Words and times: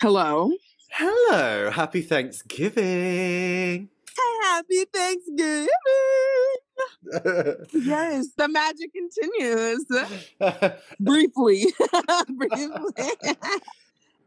Hello. 0.00 0.50
Hello. 0.90 1.70
Happy 1.70 2.02
Thanksgiving. 2.02 3.88
Happy 4.42 4.84
Thanksgiving. 4.92 5.68
yes, 7.72 8.28
the 8.36 8.48
magic 8.48 8.90
continues. 8.92 9.86
Briefly. 11.00 11.66
Briefly. 12.28 13.06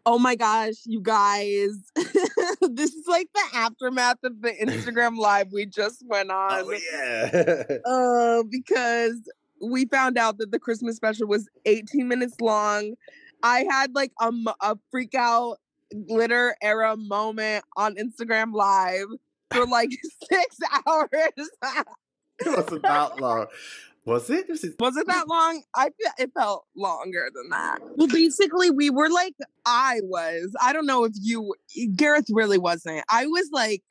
oh 0.06 0.18
my 0.18 0.36
gosh, 0.36 0.76
you 0.86 1.02
guys. 1.02 1.92
this 1.96 2.94
is 2.94 3.08
like 3.08 3.28
the 3.34 3.44
aftermath 3.54 4.24
of 4.24 4.42
the 4.42 4.52
Instagram 4.52 5.18
live 5.18 5.52
we 5.52 5.66
just 5.66 6.04
went 6.08 6.32
on. 6.32 6.64
oh 6.66 6.72
yeah. 6.94 7.78
Uh, 7.86 8.44
because 8.50 9.30
we 9.62 9.86
found 9.86 10.18
out 10.18 10.38
that 10.38 10.52
the 10.52 10.60
Christmas 10.60 10.96
special 10.96 11.28
was 11.28 11.50
18 11.66 12.08
minutes 12.08 12.40
long. 12.42 12.96
I 13.44 13.66
had 13.70 13.94
like 13.96 14.12
a, 14.20 14.32
a 14.62 14.78
freak 14.92 15.16
out 15.16 15.58
glitter 16.08 16.56
era 16.62 16.98
moment 16.98 17.64
on 17.76 17.96
Instagram 17.96 18.54
live 18.54 19.08
for 19.52 19.66
like 19.66 19.90
six 20.32 20.58
hours. 20.88 21.10
it 21.14 21.86
wasn't 22.46 22.82
that 22.84 23.20
long. 23.20 23.48
Was 24.06 24.30
it? 24.30 24.48
Was 24.48 24.64
it? 24.64 24.76
Was 24.80 24.96
it 24.96 25.06
that 25.08 25.28
long? 25.28 25.64
I 25.76 25.90
it 26.18 26.32
felt 26.34 26.66
longer 26.78 27.30
than 27.36 27.50
that. 27.50 27.80
Well, 27.98 28.08
basically, 28.08 28.72
we 28.72 28.90
were 28.90 29.10
like, 29.10 29.34
I 29.66 30.00
was. 30.04 30.56
I 30.62 30.72
don't 30.72 30.86
know 30.86 31.04
if 31.04 31.12
you, 31.22 31.54
eh, 31.78 31.88
Gareth 31.94 32.28
really 32.30 32.58
wasn't. 32.58 33.04
I 33.10 33.26
was 33.26 33.50
like 33.52 33.84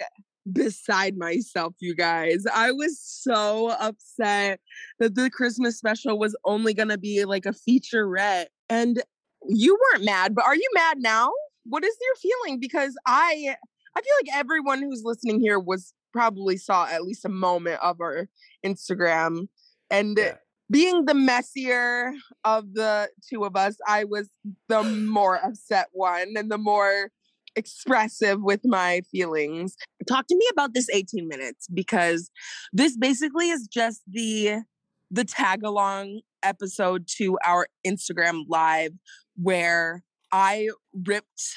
beside 0.51 1.17
myself, 1.17 1.75
you 1.81 1.95
guys. 1.95 2.45
I 2.53 2.73
was 2.73 2.99
so 2.99 3.71
upset 3.79 4.61
that 4.99 5.15
the 5.15 5.31
Christmas 5.31 5.77
special 5.77 6.19
was 6.19 6.37
only 6.45 6.73
going 6.73 6.89
to 6.89 6.99
be 6.99 7.25
like 7.25 7.47
a 7.47 7.53
featurette. 7.53 8.47
And 8.69 9.03
you 9.49 9.79
weren't 9.93 10.05
mad, 10.05 10.35
but 10.35 10.45
are 10.45 10.55
you 10.55 10.69
mad 10.75 10.99
now? 11.01 11.31
What 11.65 11.85
is 11.85 11.95
your 12.01 12.15
feeling? 12.17 12.61
Because 12.61 12.95
I, 13.07 13.57
I 13.97 14.01
feel 14.01 14.15
like 14.23 14.37
everyone 14.37 14.83
who's 14.83 15.03
listening 15.05 15.41
here 15.41 15.59
was 15.59 15.93
probably 16.13 16.57
saw 16.57 16.87
at 16.87 17.03
least 17.03 17.25
a 17.25 17.29
moment 17.31 17.81
of 17.83 18.01
our 18.01 18.29
Instagram 18.65 19.49
and 19.91 20.17
Yeah. 20.19 20.35
being 20.71 21.05
the 21.05 21.15
messier 21.15 22.13
of 22.45 22.75
the 22.75 23.09
two 23.29 23.45
of 23.45 23.57
us, 23.57 23.77
I 23.87 24.05
was 24.05 24.31
the 24.69 24.83
more 24.83 25.37
upset 25.37 25.89
one 25.93 26.35
and 26.37 26.51
the 26.51 26.59
more 26.59 27.11
expressive 27.55 28.43
with 28.43 28.61
my 28.65 29.01
feelings. 29.11 29.77
Talk 30.09 30.27
to 30.29 30.37
me 30.37 30.47
about 30.53 30.75
this 30.75 30.89
18 30.93 31.27
minutes 31.29 31.67
because 31.73 32.31
this 32.73 32.97
basically 32.97 33.49
is 33.51 33.67
just 33.67 34.03
the 34.07 34.63
the 35.11 35.25
tag 35.25 35.63
along 35.63 36.21
episode 36.43 37.07
to 37.17 37.39
our 37.45 37.67
Instagram 37.87 38.43
live 38.49 38.91
where 39.37 40.03
I 40.33 40.69
ripped 41.07 41.55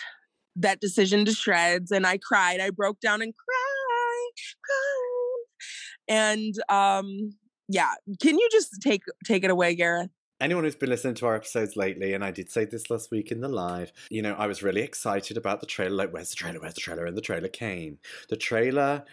that 0.55 0.79
decision 0.79 1.25
to 1.25 1.31
shreds 1.31 1.91
and 1.91 2.05
I 2.05 2.17
cried. 2.17 2.59
I 2.59 2.69
broke 2.69 2.99
down 2.99 3.21
and 3.21 3.33
cried, 3.35 4.33
cried. 4.63 6.15
And 6.17 6.53
um 6.69 7.31
yeah, 7.67 7.91
can 8.19 8.37
you 8.37 8.49
just 8.51 8.81
take 8.81 9.03
take 9.25 9.43
it 9.43 9.51
away, 9.51 9.75
Gareth? 9.75 10.09
Anyone 10.41 10.63
who's 10.63 10.75
been 10.75 10.89
listening 10.89 11.15
to 11.15 11.25
our 11.25 11.35
episodes 11.35 11.75
lately, 11.75 12.13
and 12.13 12.23
I 12.23 12.31
did 12.31 12.49
say 12.49 12.63
this 12.63 12.89
last 12.89 13.11
week 13.11 13.29
in 13.29 13.41
the 13.41 13.49
live, 13.49 13.91
you 14.09 14.21
know, 14.21 14.35
I 14.35 14.47
was 14.47 14.63
really 14.63 14.81
excited 14.81 15.35
about 15.35 15.59
the 15.59 15.65
trailer. 15.65 15.95
Like, 15.95 16.13
where's 16.13 16.29
the 16.29 16.37
trailer? 16.37 16.61
Where's 16.61 16.75
the 16.75 16.81
trailer? 16.81 17.05
And 17.05 17.17
the 17.17 17.21
trailer 17.21 17.49
came. 17.49 17.97
The 18.29 18.37
trailer 18.37 19.03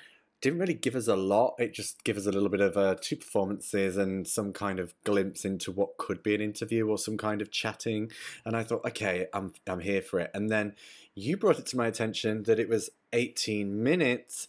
didn't 0.41 0.59
really 0.59 0.75
give 0.75 0.95
us 0.95 1.09
a 1.09 1.17
lot. 1.17 1.55
It 1.59 1.73
just 1.73 2.05
gave 2.05 2.17
us 2.17 2.27
a 2.27 2.33
little 2.33 2.48
bit 2.48 2.61
of 2.61 2.77
uh, 2.77 2.97
two 3.01 3.17
performances 3.17 3.97
and 3.97 4.27
some 4.27 4.53
kind 4.53 4.78
of 4.78 4.95
glimpse 5.05 5.45
into 5.45 5.73
what 5.73 5.97
could 5.97 6.23
be 6.23 6.34
an 6.34 6.41
interview 6.41 6.87
or 6.89 6.98
some 6.98 7.17
kind 7.17 7.41
of 7.41 7.51
chatting. 7.51 8.11
And 8.45 8.56
I 8.56 8.62
thought, 8.62 8.84
okay, 8.84 9.27
I'm 9.33 9.55
I'm 9.67 9.81
here 9.81 10.03
for 10.03 10.20
it. 10.20 10.31
And 10.34 10.51
then 10.51 10.75
you 11.15 11.37
brought 11.37 11.59
it 11.59 11.67
to 11.67 11.77
my 11.77 11.87
attention 11.87 12.43
that 12.45 12.59
it 12.59 12.69
was 12.69 12.91
18 13.12 13.83
minutes. 13.83 14.47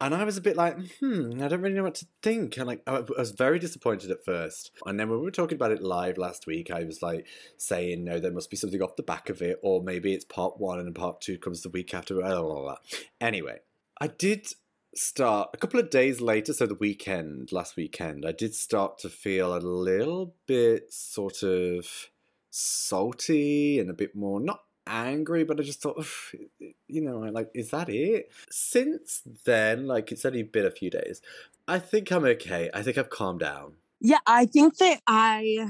And 0.00 0.14
I 0.14 0.24
was 0.24 0.36
a 0.36 0.42
bit 0.42 0.56
like, 0.56 0.76
hmm, 0.98 1.40
I 1.42 1.48
don't 1.48 1.60
really 1.60 1.74
know 1.74 1.84
what 1.84 1.94
to 1.96 2.06
think. 2.22 2.56
And 2.56 2.66
like, 2.66 2.82
I 2.86 3.00
was 3.16 3.30
very 3.30 3.58
disappointed 3.58 4.10
at 4.10 4.24
first. 4.24 4.70
And 4.86 4.98
then 4.98 5.08
when 5.08 5.18
we 5.18 5.24
were 5.24 5.30
talking 5.30 5.56
about 5.56 5.70
it 5.70 5.82
live 5.82 6.18
last 6.18 6.46
week, 6.46 6.70
I 6.70 6.84
was 6.84 7.00
like 7.00 7.26
saying, 7.56 8.04
no, 8.04 8.18
there 8.18 8.32
must 8.32 8.50
be 8.50 8.56
something 8.56 8.82
off 8.82 8.96
the 8.96 9.02
back 9.02 9.30
of 9.30 9.40
it, 9.40 9.58
or 9.62 9.82
maybe 9.82 10.12
it's 10.12 10.24
part 10.24 10.58
one 10.60 10.78
and 10.80 10.94
part 10.94 11.20
two 11.20 11.38
comes 11.38 11.62
the 11.62 11.68
week 11.68 11.94
after. 11.94 12.14
Blah, 12.14 12.42
blah, 12.42 12.60
blah. 12.60 12.76
Anyway, 13.20 13.60
I 14.00 14.08
did 14.08 14.48
start 14.96 15.50
a 15.54 15.56
couple 15.56 15.80
of 15.80 15.90
days 15.90 16.20
later, 16.20 16.52
so 16.52 16.66
the 16.66 16.74
weekend, 16.74 17.52
last 17.52 17.76
weekend, 17.76 18.24
I 18.26 18.32
did 18.32 18.54
start 18.54 18.98
to 18.98 19.08
feel 19.08 19.56
a 19.56 19.58
little 19.58 20.34
bit 20.46 20.92
sort 20.92 21.42
of 21.42 22.10
salty 22.50 23.78
and 23.78 23.90
a 23.90 23.94
bit 23.94 24.14
more, 24.14 24.40
not 24.40 24.64
angry, 24.86 25.44
but 25.44 25.58
I 25.58 25.62
just 25.62 25.80
thought, 25.80 25.98
"Ugh, 25.98 26.40
you 26.88 27.00
know, 27.00 27.18
like, 27.20 27.50
is 27.54 27.70
that 27.70 27.88
it? 27.88 28.30
Since 28.50 29.22
then, 29.44 29.86
like, 29.86 30.12
it's 30.12 30.24
only 30.24 30.42
been 30.42 30.66
a 30.66 30.70
few 30.70 30.90
days. 30.90 31.20
I 31.66 31.78
think 31.78 32.10
I'm 32.12 32.24
okay. 32.24 32.70
I 32.74 32.82
think 32.82 32.98
I've 32.98 33.10
calmed 33.10 33.40
down. 33.40 33.76
Yeah, 34.00 34.18
I 34.26 34.46
think 34.46 34.76
that 34.78 35.00
I 35.06 35.66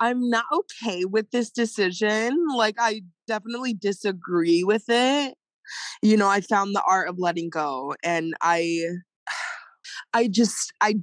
I'm 0.00 0.28
not 0.28 0.44
okay 0.52 1.04
with 1.04 1.30
this 1.30 1.50
decision. 1.50 2.46
Like 2.54 2.76
I 2.78 3.02
definitely 3.26 3.74
disagree 3.74 4.62
with 4.64 4.84
it. 4.88 5.34
You 6.02 6.16
know, 6.16 6.28
I 6.28 6.40
found 6.40 6.74
the 6.74 6.82
art 6.88 7.08
of 7.08 7.18
letting 7.18 7.50
go 7.50 7.94
and 8.02 8.34
I 8.40 8.82
I 10.14 10.28
just 10.28 10.72
I 10.80 10.94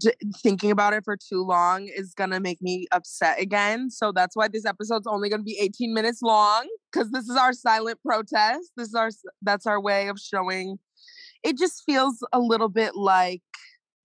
thinking 0.41 0.71
about 0.71 0.93
it 0.93 1.03
for 1.03 1.17
too 1.17 1.43
long 1.43 1.87
is 1.87 2.13
to 2.31 2.39
make 2.39 2.61
me 2.61 2.87
upset 2.91 3.39
again. 3.39 3.89
So 3.89 4.11
that's 4.11 4.35
why 4.35 4.47
this 4.47 4.65
episode's 4.65 5.07
only 5.07 5.29
to 5.39 5.43
be 5.43 5.57
18 5.59 5.93
minutes 5.93 6.21
long 6.21 6.67
cuz 6.91 7.11
this 7.11 7.27
is 7.29 7.35
our 7.35 7.53
silent 7.53 7.99
protest. 8.05 8.71
This 8.77 8.89
is 8.89 8.95
our 8.95 9.09
that's 9.41 9.65
our 9.65 9.79
way 9.79 10.07
of 10.07 10.19
showing 10.19 10.79
it 11.43 11.57
just 11.57 11.83
feels 11.85 12.25
a 12.33 12.39
little 12.39 12.69
bit 12.69 12.95
like 12.95 13.41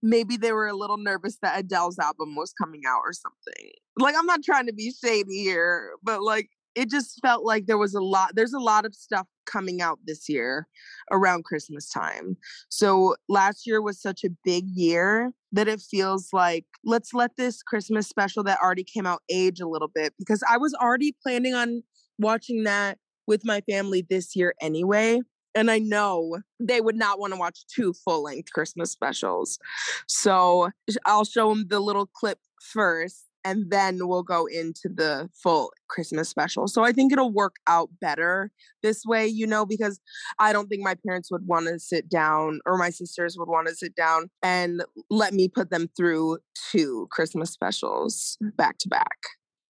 maybe 0.03 0.37
they 0.37 0.51
were 0.51 0.67
a 0.67 0.75
little 0.75 0.97
nervous 0.97 1.37
that 1.41 1.59
Adele's 1.59 1.99
album 1.99 2.35
was 2.35 2.53
coming 2.53 2.81
out 2.87 3.01
or 3.03 3.13
something. 3.13 3.71
Like 3.97 4.15
I'm 4.17 4.25
not 4.25 4.43
trying 4.43 4.67
to 4.67 4.73
be 4.73 4.91
shady 4.91 5.43
here, 5.43 5.91
but 6.03 6.21
like 6.21 6.49
it 6.75 6.89
just 6.89 7.19
felt 7.21 7.45
like 7.45 7.65
there 7.65 7.77
was 7.77 7.93
a 7.93 8.01
lot 8.01 8.31
there's 8.35 8.53
a 8.53 8.59
lot 8.59 8.85
of 8.85 8.95
stuff 8.95 9.27
coming 9.45 9.81
out 9.81 9.99
this 10.05 10.29
year 10.29 10.67
around 11.11 11.43
Christmas 11.43 11.89
time. 11.89 12.37
So 12.69 13.15
last 13.27 13.67
year 13.67 13.81
was 13.81 14.01
such 14.01 14.23
a 14.23 14.29
big 14.43 14.65
year 14.67 15.31
that 15.51 15.67
it 15.67 15.81
feels 15.81 16.29
like 16.31 16.65
let's 16.85 17.13
let 17.13 17.31
this 17.37 17.61
Christmas 17.61 18.07
special 18.07 18.43
that 18.43 18.59
already 18.63 18.83
came 18.83 19.05
out 19.05 19.21
age 19.29 19.59
a 19.59 19.67
little 19.67 19.89
bit 19.93 20.13
because 20.17 20.43
I 20.49 20.57
was 20.57 20.73
already 20.73 21.15
planning 21.21 21.53
on 21.53 21.83
watching 22.17 22.63
that 22.63 22.97
with 23.27 23.45
my 23.45 23.61
family 23.61 24.05
this 24.09 24.35
year 24.35 24.53
anyway. 24.61 25.19
And 25.53 25.69
I 25.69 25.79
know 25.79 26.37
they 26.61 26.79
would 26.79 26.95
not 26.95 27.19
want 27.19 27.33
to 27.33 27.39
watch 27.39 27.65
two 27.67 27.93
full 27.93 28.23
length 28.23 28.53
Christmas 28.53 28.91
specials. 28.91 29.59
So 30.07 30.69
I'll 31.05 31.25
show 31.25 31.49
them 31.49 31.67
the 31.67 31.81
little 31.81 32.05
clip 32.05 32.39
first 32.61 33.25
and 33.43 33.71
then 33.71 34.07
we'll 34.07 34.23
go 34.23 34.45
into 34.45 34.89
the 34.93 35.29
full 35.41 35.71
Christmas 35.89 36.29
special. 36.29 36.67
So 36.67 36.83
I 36.83 36.91
think 36.91 37.11
it'll 37.11 37.31
work 37.31 37.55
out 37.67 37.89
better 37.99 38.51
this 38.83 39.03
way, 39.05 39.27
you 39.27 39.47
know, 39.47 39.65
because 39.65 39.99
I 40.39 40.53
don't 40.53 40.67
think 40.67 40.83
my 40.83 40.95
parents 41.05 41.31
would 41.31 41.47
want 41.47 41.67
to 41.67 41.79
sit 41.79 42.09
down 42.09 42.59
or 42.65 42.77
my 42.77 42.89
sisters 42.89 43.35
would 43.37 43.49
want 43.49 43.67
to 43.67 43.75
sit 43.75 43.95
down 43.95 44.29
and 44.43 44.83
let 45.09 45.33
me 45.33 45.47
put 45.47 45.69
them 45.69 45.89
through 45.95 46.39
two 46.71 47.07
Christmas 47.11 47.51
specials 47.51 48.37
back 48.57 48.77
to 48.79 48.89
back. 48.89 49.17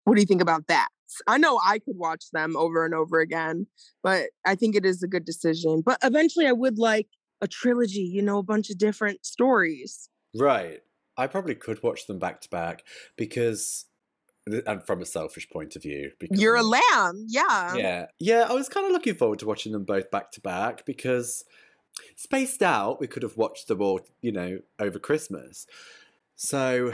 What 0.04 0.16
do 0.16 0.22
you 0.22 0.28
think 0.28 0.42
about 0.42 0.68
that? 0.68 0.90
I 1.28 1.38
know 1.38 1.60
I 1.66 1.80
could 1.80 1.98
watch 1.98 2.26
them 2.32 2.56
over 2.56 2.86
and 2.86 2.94
over 2.94 3.20
again, 3.20 3.68
but 4.02 4.30
I 4.46 4.56
think 4.56 4.76
it 4.76 4.86
is 4.86 5.04
a 5.04 5.08
good 5.08 5.26
decision. 5.26 5.82
But 5.86 5.98
eventually 6.04 6.48
I 6.48 6.54
would 6.54 6.78
like 6.78 7.08
a 7.42 7.48
trilogy, 7.48 8.02
you 8.02 8.22
know, 8.22 8.38
a 8.38 8.44
bunch 8.44 8.70
of 8.70 8.78
different 8.78 9.26
stories. 9.26 10.10
Right. 10.36 10.80
I 11.22 11.28
probably 11.28 11.56
could 11.56 11.82
watch 11.84 12.08
them 12.08 12.20
back 12.20 12.42
to 12.42 12.50
back 12.50 12.84
because, 13.16 13.86
and 14.48 14.84
from 14.86 15.02
a 15.02 15.06
selfish 15.06 15.50
point 15.50 15.76
of 15.76 15.84
view, 15.84 16.12
because 16.20 16.42
You're 16.42 16.56
a 16.56 16.64
lamb. 16.64 17.26
Yeah. 17.28 17.76
Yeah, 17.76 18.06
yeah. 18.20 18.48
I 18.50 18.54
was 18.54 18.70
kind 18.70 18.86
of 18.86 18.92
looking 18.92 19.16
forward 19.16 19.40
to 19.40 19.46
watching 19.46 19.72
them 19.72 19.84
both 19.84 20.10
back 20.12 20.32
to 20.32 20.42
back 20.42 20.86
because 20.86 21.46
spaced 22.16 22.64
out, 22.64 23.00
we 23.00 23.08
could 23.08 23.24
have 23.24 23.38
watched 23.38 23.68
them 23.68 23.82
all, 23.82 24.02
you 24.22 24.32
know, 24.32 24.60
over 24.80 25.00
Christmas. 25.00 25.68
So 26.36 26.92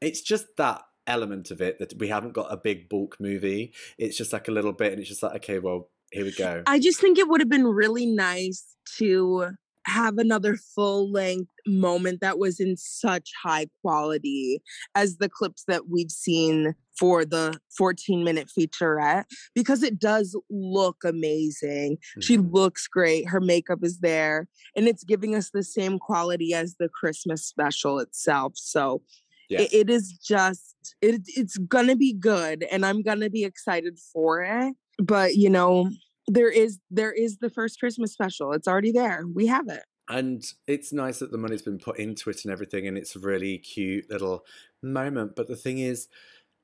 it's 0.00 0.20
just 0.20 0.56
that 0.58 0.82
element 1.06 1.50
of 1.50 1.60
it 1.60 1.78
that 1.78 1.94
we 1.98 2.08
haven't 2.08 2.32
got 2.32 2.52
a 2.52 2.56
big 2.56 2.88
bulk 2.88 3.16
movie. 3.18 3.72
It's 3.98 4.16
just 4.16 4.32
like 4.32 4.48
a 4.48 4.52
little 4.52 4.72
bit, 4.72 4.92
and 4.92 5.00
it's 5.00 5.08
just 5.08 5.22
like, 5.22 5.36
okay, 5.36 5.58
well, 5.58 5.88
here 6.12 6.24
we 6.24 6.32
go. 6.32 6.62
I 6.66 6.78
just 6.78 7.00
think 7.00 7.18
it 7.18 7.28
would 7.28 7.40
have 7.40 7.48
been 7.48 7.66
really 7.66 8.06
nice 8.06 8.76
to 8.98 9.48
have 9.86 10.18
another 10.18 10.56
full 10.56 11.10
length 11.10 11.50
moment 11.66 12.20
that 12.20 12.38
was 12.38 12.60
in 12.60 12.76
such 12.76 13.30
high 13.42 13.66
quality 13.82 14.62
as 14.94 15.18
the 15.18 15.28
clips 15.28 15.64
that 15.68 15.88
we've 15.88 16.10
seen 16.10 16.74
for 16.98 17.24
the 17.24 17.58
14 17.76 18.22
minute 18.24 18.48
featurette 18.56 19.24
because 19.54 19.82
it 19.82 19.98
does 19.98 20.38
look 20.48 20.98
amazing. 21.04 21.98
She 22.20 22.38
Mhm. 22.38 22.52
looks 22.52 22.86
great. 22.86 23.28
Her 23.28 23.40
makeup 23.40 23.80
is 23.82 23.98
there 23.98 24.48
and 24.76 24.86
it's 24.86 25.04
giving 25.04 25.34
us 25.34 25.50
the 25.50 25.64
same 25.64 25.98
quality 25.98 26.54
as 26.54 26.76
the 26.78 26.88
Christmas 26.88 27.44
special 27.44 27.98
itself. 27.98 28.52
So 28.56 29.02
Yeah. 29.48 29.62
it, 29.62 29.72
it 29.72 29.90
is 29.90 30.12
just 30.12 30.94
it, 31.00 31.22
it's 31.26 31.56
gonna 31.58 31.96
be 31.96 32.12
good 32.12 32.62
and 32.70 32.84
I'm 32.86 33.02
gonna 33.02 33.30
be 33.30 33.44
excited 33.44 33.98
for 34.12 34.42
it. 34.42 34.74
But 34.98 35.34
you 35.34 35.50
know, 35.50 35.90
there 36.26 36.50
is 36.50 36.78
there 36.90 37.12
is 37.12 37.38
the 37.38 37.50
first 37.50 37.78
Christmas 37.78 38.12
special. 38.12 38.52
It's 38.52 38.68
already 38.68 38.92
there. 38.92 39.24
We 39.32 39.46
have 39.46 39.68
it. 39.68 39.82
And 40.08 40.44
it's 40.66 40.92
nice 40.92 41.20
that 41.20 41.32
the 41.32 41.38
money's 41.38 41.62
been 41.62 41.78
put 41.78 41.98
into 41.98 42.28
it 42.28 42.44
and 42.44 42.52
everything, 42.52 42.86
and 42.86 42.98
it's 42.98 43.16
a 43.16 43.20
really 43.20 43.58
cute 43.58 44.10
little 44.10 44.44
moment. 44.82 45.34
But 45.34 45.48
the 45.48 45.56
thing 45.56 45.78
is, 45.78 46.08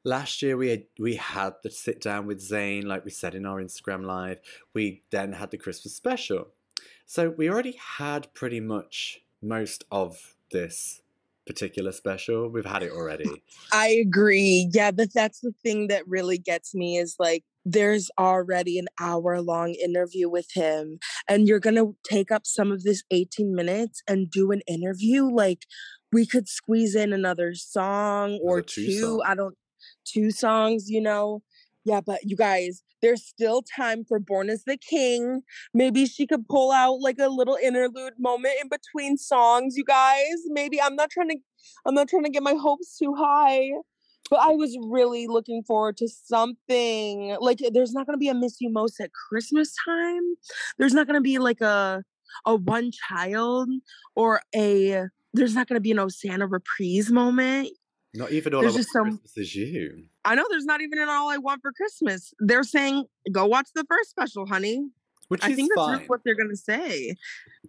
last 0.04 0.42
year 0.42 0.56
we 0.56 0.68
had 0.68 0.84
we 0.98 1.16
had 1.16 1.54
the 1.62 1.70
sit 1.70 2.00
down 2.00 2.26
with 2.26 2.40
Zane, 2.40 2.86
like 2.86 3.04
we 3.04 3.10
said 3.10 3.34
in 3.34 3.46
our 3.46 3.60
Instagram 3.62 4.04
live. 4.04 4.40
We 4.74 5.02
then 5.10 5.32
had 5.32 5.50
the 5.50 5.58
Christmas 5.58 5.94
special, 5.94 6.48
so 7.06 7.30
we 7.30 7.48
already 7.48 7.78
had 7.98 8.32
pretty 8.34 8.60
much 8.60 9.22
most 9.42 9.84
of 9.90 10.36
this 10.52 11.00
particular 11.46 11.92
special. 11.92 12.48
We've 12.48 12.64
had 12.64 12.82
it 12.82 12.92
already. 12.92 13.42
I 13.72 13.88
agree. 13.88 14.68
Yeah, 14.72 14.90
but 14.90 15.12
that's 15.12 15.40
the 15.40 15.52
thing 15.62 15.88
that 15.88 16.06
really 16.06 16.38
gets 16.38 16.74
me 16.74 16.98
is 16.98 17.16
like 17.18 17.44
there's 17.64 18.10
already 18.18 18.78
an 18.78 18.88
hour 19.00 19.40
long 19.40 19.74
interview 19.74 20.28
with 20.28 20.46
him 20.54 20.98
and 21.28 21.46
you're 21.46 21.60
going 21.60 21.76
to 21.76 21.96
take 22.08 22.30
up 22.30 22.46
some 22.46 22.72
of 22.72 22.82
this 22.82 23.02
18 23.10 23.54
minutes 23.54 24.02
and 24.08 24.30
do 24.30 24.50
an 24.50 24.62
interview? 24.66 25.24
Like 25.24 25.66
we 26.12 26.26
could 26.26 26.48
squeeze 26.48 26.94
in 26.94 27.12
another 27.12 27.54
song 27.54 28.38
or 28.42 28.62
two, 28.62 28.86
two 28.86 29.22
i 29.24 29.34
don't 29.34 29.54
two 30.04 30.30
songs 30.30 30.88
you 30.88 31.00
know? 31.00 31.42
Yeah 31.84 32.00
but 32.00 32.20
you 32.24 32.36
guys 32.36 32.82
there's 33.02 33.24
still 33.24 33.62
time 33.62 34.04
for 34.04 34.18
Born 34.18 34.50
Is 34.50 34.64
the 34.64 34.76
King. 34.76 35.40
Maybe 35.72 36.04
she 36.04 36.26
could 36.26 36.46
pull 36.46 36.70
out 36.70 37.00
like 37.00 37.16
a 37.18 37.28
little 37.28 37.56
interlude 37.62 38.12
moment 38.18 38.54
in 38.60 38.68
between 38.68 39.16
songs 39.16 39.76
you 39.76 39.84
guys. 39.84 40.44
Maybe 40.46 40.80
i'm 40.80 40.96
not 40.96 41.10
trying 41.10 41.30
to 41.30 41.36
i'm 41.86 41.94
not 41.94 42.08
trying 42.08 42.24
to 42.24 42.30
get 42.30 42.42
my 42.42 42.54
hopes 42.54 42.96
too 42.98 43.14
high 43.14 43.70
but 44.30 44.38
I 44.40 44.52
was 44.52 44.78
really 44.80 45.26
looking 45.26 45.62
forward 45.64 45.96
to 45.98 46.08
something. 46.08 47.36
Like 47.40 47.58
there's 47.72 47.92
not 47.92 48.06
gonna 48.06 48.18
be 48.18 48.28
a 48.28 48.34
Miss 48.34 48.60
You 48.60 48.70
Most 48.70 49.00
at 49.00 49.10
Christmas 49.12 49.74
time. 49.84 50.22
There's 50.78 50.94
not 50.94 51.06
gonna 51.06 51.20
be 51.20 51.38
like 51.38 51.60
a 51.60 52.04
a 52.46 52.54
one 52.54 52.92
child 52.92 53.68
or 54.14 54.40
a 54.54 55.08
there's 55.34 55.54
not 55.54 55.68
gonna 55.68 55.80
be 55.80 55.90
an 55.90 56.10
Santa 56.10 56.46
reprise 56.46 57.10
moment. 57.10 57.70
Not 58.14 58.32
even 58.32 58.54
all 58.54 58.62
there's 58.62 58.74
just 58.74 58.92
some, 58.92 59.18
Christmas 59.18 59.36
is 59.36 59.54
you. 59.54 60.04
I 60.24 60.34
know 60.34 60.44
there's 60.50 60.64
not 60.64 60.80
even 60.80 60.98
an 60.98 61.08
all 61.08 61.28
I 61.28 61.36
want 61.36 61.62
for 61.62 61.72
Christmas. 61.72 62.32
They're 62.38 62.64
saying 62.64 63.04
go 63.32 63.46
watch 63.46 63.68
the 63.74 63.84
first 63.88 64.10
special, 64.10 64.46
honey. 64.46 64.88
Which 65.28 65.44
I 65.44 65.54
think 65.54 65.70
that's 65.76 66.08
what 66.08 66.22
they're 66.24 66.34
gonna 66.34 66.56
say. 66.56 67.16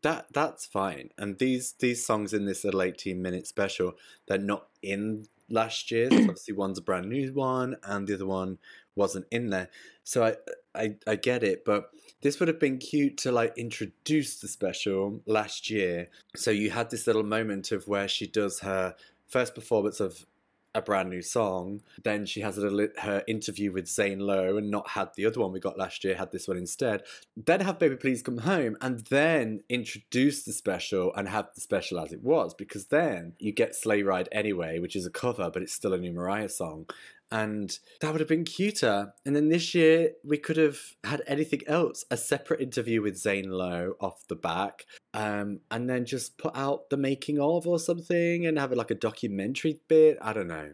That 0.02 0.28
that's 0.34 0.66
fine. 0.66 1.10
And 1.18 1.38
these 1.38 1.74
these 1.80 2.06
songs 2.06 2.34
in 2.34 2.46
this 2.46 2.64
little 2.64 2.82
18 2.82 3.22
minute 3.22 3.46
special, 3.46 3.94
they're 4.28 4.40
not 4.40 4.68
in 4.82 5.26
last 5.52 5.92
year. 5.92 6.10
So 6.10 6.18
obviously, 6.18 6.54
one's 6.54 6.80
a 6.80 6.82
brand 6.82 7.10
new 7.10 7.34
one, 7.34 7.78
and 7.84 8.08
the 8.08 8.16
other 8.16 8.26
one 8.26 8.58
wasn't 8.96 9.26
in 9.32 9.50
there. 9.50 9.70
So 10.04 10.24
I, 10.24 10.36
I, 10.76 10.96
I 11.08 11.16
get 11.16 11.44
it, 11.44 11.64
but 11.66 11.90
this 12.22 12.40
would 12.40 12.48
have 12.48 12.60
been 12.60 12.78
cute 12.78 13.18
to 13.18 13.32
like 13.32 13.58
introduce 13.58 14.40
the 14.40 14.48
special 14.48 15.22
last 15.26 15.70
year. 15.70 16.10
So 16.36 16.52
you 16.52 16.70
had 16.70 16.90
this 16.90 17.08
little 17.08 17.24
moment 17.24 17.72
of 17.72 17.88
where 17.88 18.08
she 18.08 18.28
does 18.28 18.60
her 18.60 18.96
first 19.28 19.56
performance 19.56 20.00
of 20.00 20.26
a 20.74 20.82
brand 20.82 21.10
new 21.10 21.22
song. 21.22 21.82
Then 22.04 22.26
she 22.26 22.42
has 22.42 22.58
a 22.58 22.70
little, 22.70 22.96
her 23.02 23.24
interview 23.28 23.72
with 23.72 23.88
Zane 23.88 24.20
Lowe 24.20 24.58
and 24.58 24.72
not 24.72 24.90
had 24.90 25.10
the 25.16 25.26
other 25.26 25.40
one 25.40 25.52
we 25.52 25.60
got 25.60 25.78
last 25.78 26.04
year, 26.04 26.16
had 26.16 26.32
this 26.32 26.48
one 26.48 26.58
instead. 26.58 27.04
Then 27.36 27.62
have 27.62 27.80
Baby 27.80 27.96
Please 27.96 28.22
Come 28.22 28.40
Home 28.40 28.78
and 28.82 29.02
then 29.10 29.62
introduce 29.70 30.44
the 30.44 30.54
special 30.54 31.14
and 31.16 31.28
have 31.28 31.50
the 31.56 31.62
special 31.62 32.00
as 32.00 32.12
it 32.12 32.24
was 32.24 32.54
because 32.54 32.88
then 32.88 33.34
you 33.40 33.52
get 33.52 33.76
Sleigh 33.76 34.04
Ride 34.04 34.30
Anyway, 34.32 34.80
which 34.80 34.96
is 34.96 35.06
a 35.06 35.12
cover, 35.12 35.50
but 35.52 35.62
it's 35.62 35.74
still 35.74 35.94
a 35.94 35.98
new 35.98 36.14
Mariah 36.14 36.50
song 36.50 36.88
and 37.32 37.80
that 38.02 38.12
would 38.12 38.20
have 38.20 38.28
been 38.28 38.44
cuter. 38.44 39.14
And 39.26 39.36
then 39.36 39.50
this 39.50 39.74
year 39.74 40.12
we 40.24 40.38
could 40.38 40.58
have 40.58 40.80
had 41.04 41.22
anything 41.26 41.62
else, 41.66 42.04
a 42.12 42.18
separate 42.18 42.60
interview 42.60 43.02
with 43.02 43.18
Zane 43.18 43.50
Lowe 43.50 43.94
off 44.02 44.28
the 44.28 44.36
back, 44.36 44.86
um, 45.14 45.60
and 45.70 45.90
then 45.90 46.06
just 46.06 46.38
put 46.38 46.56
out 46.56 46.90
the 46.90 46.98
making 46.98 47.40
of 47.40 47.68
or 47.68 47.80
something 47.80 48.46
and 48.46 48.58
have 48.58 48.72
it 48.72 48.78
like 48.78 48.92
a 48.92 48.96
documentary 48.96 49.80
bit. 49.88 50.18
I 50.22 50.34
don't 50.34 50.48
know. 50.48 50.72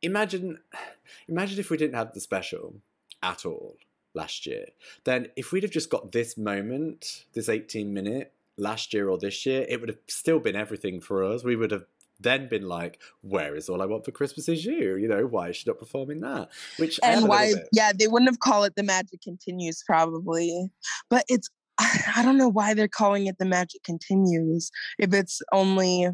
Imagine, 0.00 0.58
imagine 1.28 1.58
if 1.58 1.70
we 1.70 1.76
didn't 1.76 1.94
have 1.94 2.14
the 2.14 2.20
special 2.20 2.76
at 3.22 3.44
all 3.44 3.76
last 4.14 4.46
year. 4.46 4.66
Then 5.04 5.28
if 5.36 5.52
we'd 5.52 5.62
have 5.62 5.72
just 5.72 5.90
got 5.90 6.12
this 6.12 6.36
moment, 6.36 7.24
this 7.34 7.48
18 7.48 7.92
minute 7.92 8.32
last 8.56 8.92
year 8.92 9.08
or 9.08 9.18
this 9.18 9.44
year, 9.46 9.64
it 9.68 9.80
would 9.80 9.88
have 9.88 9.98
still 10.08 10.38
been 10.38 10.56
everything 10.56 11.00
for 11.00 11.24
us. 11.24 11.44
We 11.44 11.56
would 11.56 11.70
have 11.70 11.84
then 12.20 12.48
been 12.48 12.68
like, 12.68 13.00
"Where 13.22 13.56
is 13.56 13.68
all 13.68 13.82
I 13.82 13.86
want 13.86 14.04
for 14.04 14.12
Christmas 14.12 14.48
is 14.48 14.64
you?" 14.64 14.96
You 14.96 15.08
know, 15.08 15.26
why 15.26 15.48
is 15.48 15.56
she 15.56 15.64
not 15.68 15.78
performing 15.78 16.20
that? 16.20 16.50
Which 16.76 17.00
and 17.02 17.26
why? 17.26 17.54
Yeah, 17.72 17.92
they 17.92 18.06
wouldn't 18.06 18.30
have 18.30 18.38
called 18.38 18.66
it 18.66 18.76
"The 18.76 18.82
Magic 18.82 19.20
Continues" 19.22 19.82
probably, 19.84 20.70
but 21.08 21.24
it's 21.28 21.48
I 22.16 22.22
don't 22.22 22.38
know 22.38 22.48
why 22.48 22.74
they're 22.74 22.88
calling 22.88 23.26
it 23.26 23.36
"The 23.38 23.44
Magic 23.44 23.82
Continues" 23.84 24.70
if 24.98 25.12
it's 25.12 25.40
only 25.52 26.08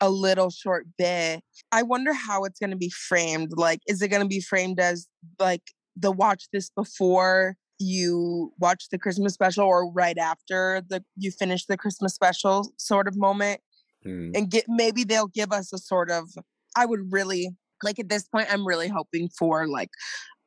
a 0.00 0.10
little 0.10 0.50
short 0.50 0.86
bit. 0.98 1.42
I 1.70 1.82
wonder 1.82 2.12
how 2.12 2.44
it's 2.44 2.58
going 2.58 2.70
to 2.70 2.76
be 2.76 2.90
framed. 2.90 3.52
Like, 3.56 3.80
is 3.86 4.02
it 4.02 4.08
going 4.08 4.22
to 4.22 4.28
be 4.28 4.40
framed 4.40 4.80
as 4.80 5.06
like 5.38 5.62
the 5.96 6.10
watch 6.10 6.48
this 6.52 6.70
before 6.70 7.56
you 7.78 8.52
watch 8.58 8.88
the 8.90 8.98
Christmas 8.98 9.34
special 9.34 9.64
or 9.64 9.90
right 9.90 10.18
after 10.18 10.82
the 10.88 11.04
you 11.16 11.30
finish 11.30 11.66
the 11.66 11.76
Christmas 11.76 12.14
special 12.14 12.72
sort 12.76 13.08
of 13.08 13.16
moment? 13.16 13.60
mm. 14.04 14.36
and 14.36 14.50
get 14.50 14.64
maybe 14.68 15.04
they'll 15.04 15.28
give 15.28 15.52
us 15.52 15.72
a 15.72 15.78
sort 15.78 16.10
of 16.10 16.30
I 16.76 16.86
would 16.86 17.12
really 17.12 17.50
like 17.82 17.98
at 17.98 18.08
this 18.08 18.24
point 18.24 18.48
I'm 18.50 18.66
really 18.66 18.88
hoping 18.88 19.28
for 19.38 19.66
like 19.66 19.90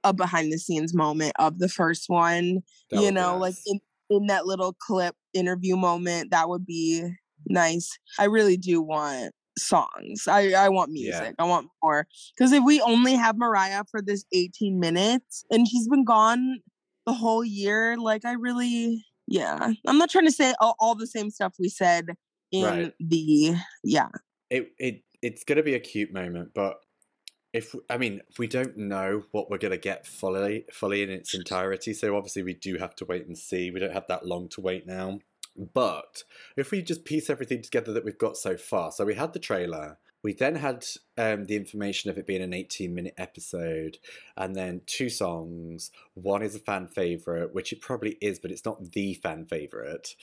a 0.03 0.13
behind 0.13 0.51
the 0.51 0.59
scenes 0.59 0.93
moment 0.93 1.33
of 1.39 1.59
the 1.59 1.69
first 1.69 2.05
one. 2.07 2.59
That 2.91 3.01
you 3.01 3.11
know, 3.11 3.37
like 3.37 3.55
in, 3.65 3.79
in 4.09 4.27
that 4.27 4.45
little 4.45 4.73
clip 4.73 5.15
interview 5.33 5.75
moment, 5.75 6.31
that 6.31 6.49
would 6.49 6.65
be 6.65 7.07
nice. 7.47 7.89
I 8.19 8.25
really 8.25 8.57
do 8.57 8.81
want 8.81 9.33
songs. 9.57 10.27
I 10.27 10.51
I 10.51 10.69
want 10.69 10.91
music. 10.91 11.35
Yeah. 11.37 11.43
I 11.43 11.47
want 11.47 11.67
more. 11.83 12.07
Because 12.35 12.51
if 12.51 12.63
we 12.63 12.81
only 12.81 13.15
have 13.15 13.37
Mariah 13.37 13.83
for 13.89 14.01
this 14.01 14.25
18 14.33 14.79
minutes 14.79 15.45
and 15.49 15.67
she's 15.67 15.87
been 15.87 16.05
gone 16.05 16.59
the 17.05 17.13
whole 17.13 17.43
year, 17.43 17.97
like 17.97 18.25
I 18.25 18.33
really 18.33 19.05
yeah. 19.27 19.71
I'm 19.87 19.97
not 19.97 20.09
trying 20.09 20.25
to 20.25 20.31
say 20.31 20.53
all, 20.59 20.75
all 20.79 20.95
the 20.95 21.07
same 21.07 21.29
stuff 21.29 21.53
we 21.59 21.69
said 21.69 22.09
in 22.51 22.63
right. 22.63 22.93
the 22.99 23.55
yeah. 23.83 24.09
It 24.49 24.71
it 24.77 25.01
it's 25.21 25.43
gonna 25.43 25.63
be 25.63 25.75
a 25.75 25.79
cute 25.79 26.13
moment, 26.13 26.49
but 26.53 26.77
if 27.55 27.73
I 27.89 27.97
mean 27.97 28.21
we 28.37 28.47
don't 28.47 28.75
know 28.75 29.23
what 29.31 29.49
we're 29.49 29.57
gonna 29.57 29.77
get 29.77 30.05
fully 30.05 30.65
fully 30.73 31.01
in 31.03 31.09
its 31.09 31.33
entirety, 31.33 31.93
so 31.93 32.17
obviously 32.17 32.43
we 32.43 32.53
do 32.53 32.77
have 32.77 32.95
to 32.97 33.05
wait 33.05 33.25
and 33.25 33.37
see. 33.37 33.71
We 33.71 33.79
don't 33.79 33.93
have 33.93 34.07
that 34.09 34.25
long 34.25 34.49
to 34.49 34.61
wait 34.61 34.85
now. 34.85 35.19
But 35.73 36.23
if 36.57 36.71
we 36.71 36.81
just 36.81 37.05
piece 37.05 37.29
everything 37.29 37.61
together 37.61 37.93
that 37.93 38.03
we've 38.03 38.17
got 38.17 38.35
so 38.35 38.57
far, 38.57 38.91
so 38.91 39.05
we 39.05 39.15
had 39.15 39.31
the 39.31 39.39
trailer, 39.39 39.97
we 40.21 40.33
then 40.33 40.55
had 40.55 40.85
um, 41.17 41.45
the 41.45 41.55
information 41.55 42.09
of 42.09 42.17
it 42.17 42.27
being 42.27 42.41
an 42.41 42.53
18 42.53 42.93
minute 42.93 43.13
episode, 43.17 43.99
and 44.35 44.53
then 44.53 44.81
two 44.85 45.07
songs. 45.07 45.91
One 46.13 46.41
is 46.41 46.55
a 46.55 46.59
fan 46.59 46.87
favorite, 46.87 47.55
which 47.55 47.71
it 47.71 47.79
probably 47.79 48.17
is, 48.19 48.37
but 48.37 48.51
it's 48.51 48.65
not 48.65 48.91
the 48.91 49.13
fan 49.13 49.45
favorite 49.45 50.15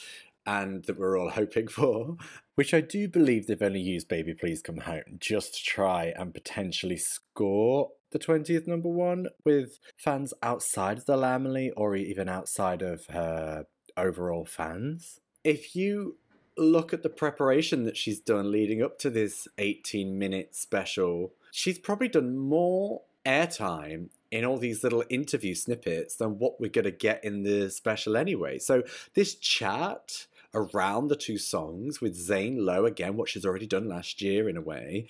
and 0.47 0.85
that 0.85 0.99
we're 0.99 1.19
all 1.19 1.31
hoping 1.41 1.69
for, 1.69 2.17
which 2.55 2.75
I 2.75 2.81
do 2.81 3.09
believe 3.09 3.47
they've 3.47 3.63
only 3.63 3.81
used 3.81 4.09
Baby 4.09 4.35
Please 4.35 4.63
Come 4.63 4.79
Home 4.79 5.19
just 5.19 5.55
to 5.55 5.65
try 5.65 6.13
and 6.17 6.35
potentially 6.35 6.97
score 6.97 7.91
the 8.11 8.19
20th 8.19 8.67
number 8.67 8.89
one 8.89 9.29
with 9.45 9.79
fans 9.97 10.35
outside 10.43 10.99
of 10.99 11.07
the 11.07 11.17
Lambily 11.17 11.71
or 11.77 11.97
even 11.97 12.29
outside 12.29 12.83
of 12.83 13.07
her 13.07 13.67
overall 13.97 14.45
fans. 14.45 15.19
If 15.45 15.75
you 15.75 16.17
look 16.57 16.93
at 16.93 17.03
the 17.03 17.09
preparation 17.09 17.85
that 17.85 17.97
she's 17.97 18.21
done 18.21 18.53
leading 18.53 18.83
up 18.83 18.99
to 18.99 19.11
this 19.11 19.49
18 19.59 20.19
minute 20.19 20.55
special, 20.55 21.33
she's 21.51 21.79
probably 21.79 22.09
done 22.09 22.37
more 22.37 23.03
airtime 23.25 24.09
in 24.31 24.45
all 24.45 24.59
these 24.59 24.83
little 24.83 25.05
interview 25.09 25.55
snippets 25.55 26.17
than 26.17 26.39
what 26.39 26.61
we're 26.61 26.71
going 26.71 26.85
to 26.85 26.91
get 26.91 27.23
in 27.25 27.43
the 27.43 27.71
special 27.71 28.17
anyway. 28.17 28.59
So, 28.59 28.83
this 29.15 29.35
chat 29.35 30.27
around 30.54 31.09
the 31.09 31.16
two 31.16 31.38
songs 31.38 32.00
with 32.00 32.14
Zane 32.14 32.64
Lowe 32.64 32.85
again, 32.85 33.16
what 33.16 33.28
she's 33.28 33.44
already 33.44 33.66
done 33.66 33.88
last 33.88 34.21
year 34.21 34.49
in 34.49 34.56
a 34.56 34.61
way. 34.61 35.09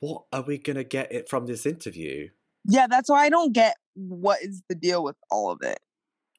What 0.00 0.24
are 0.32 0.42
we 0.42 0.58
going 0.58 0.76
to 0.76 0.84
get 0.84 1.12
it 1.12 1.28
from 1.28 1.46
this 1.46 1.64
interview? 1.64 2.28
Yeah, 2.64 2.86
that's 2.88 3.08
why 3.08 3.24
I 3.24 3.28
don't 3.28 3.52
get 3.52 3.76
what 3.94 4.42
is 4.42 4.62
the 4.68 4.74
deal 4.74 5.02
with 5.02 5.16
all 5.30 5.50
of 5.50 5.62
it. 5.62 5.80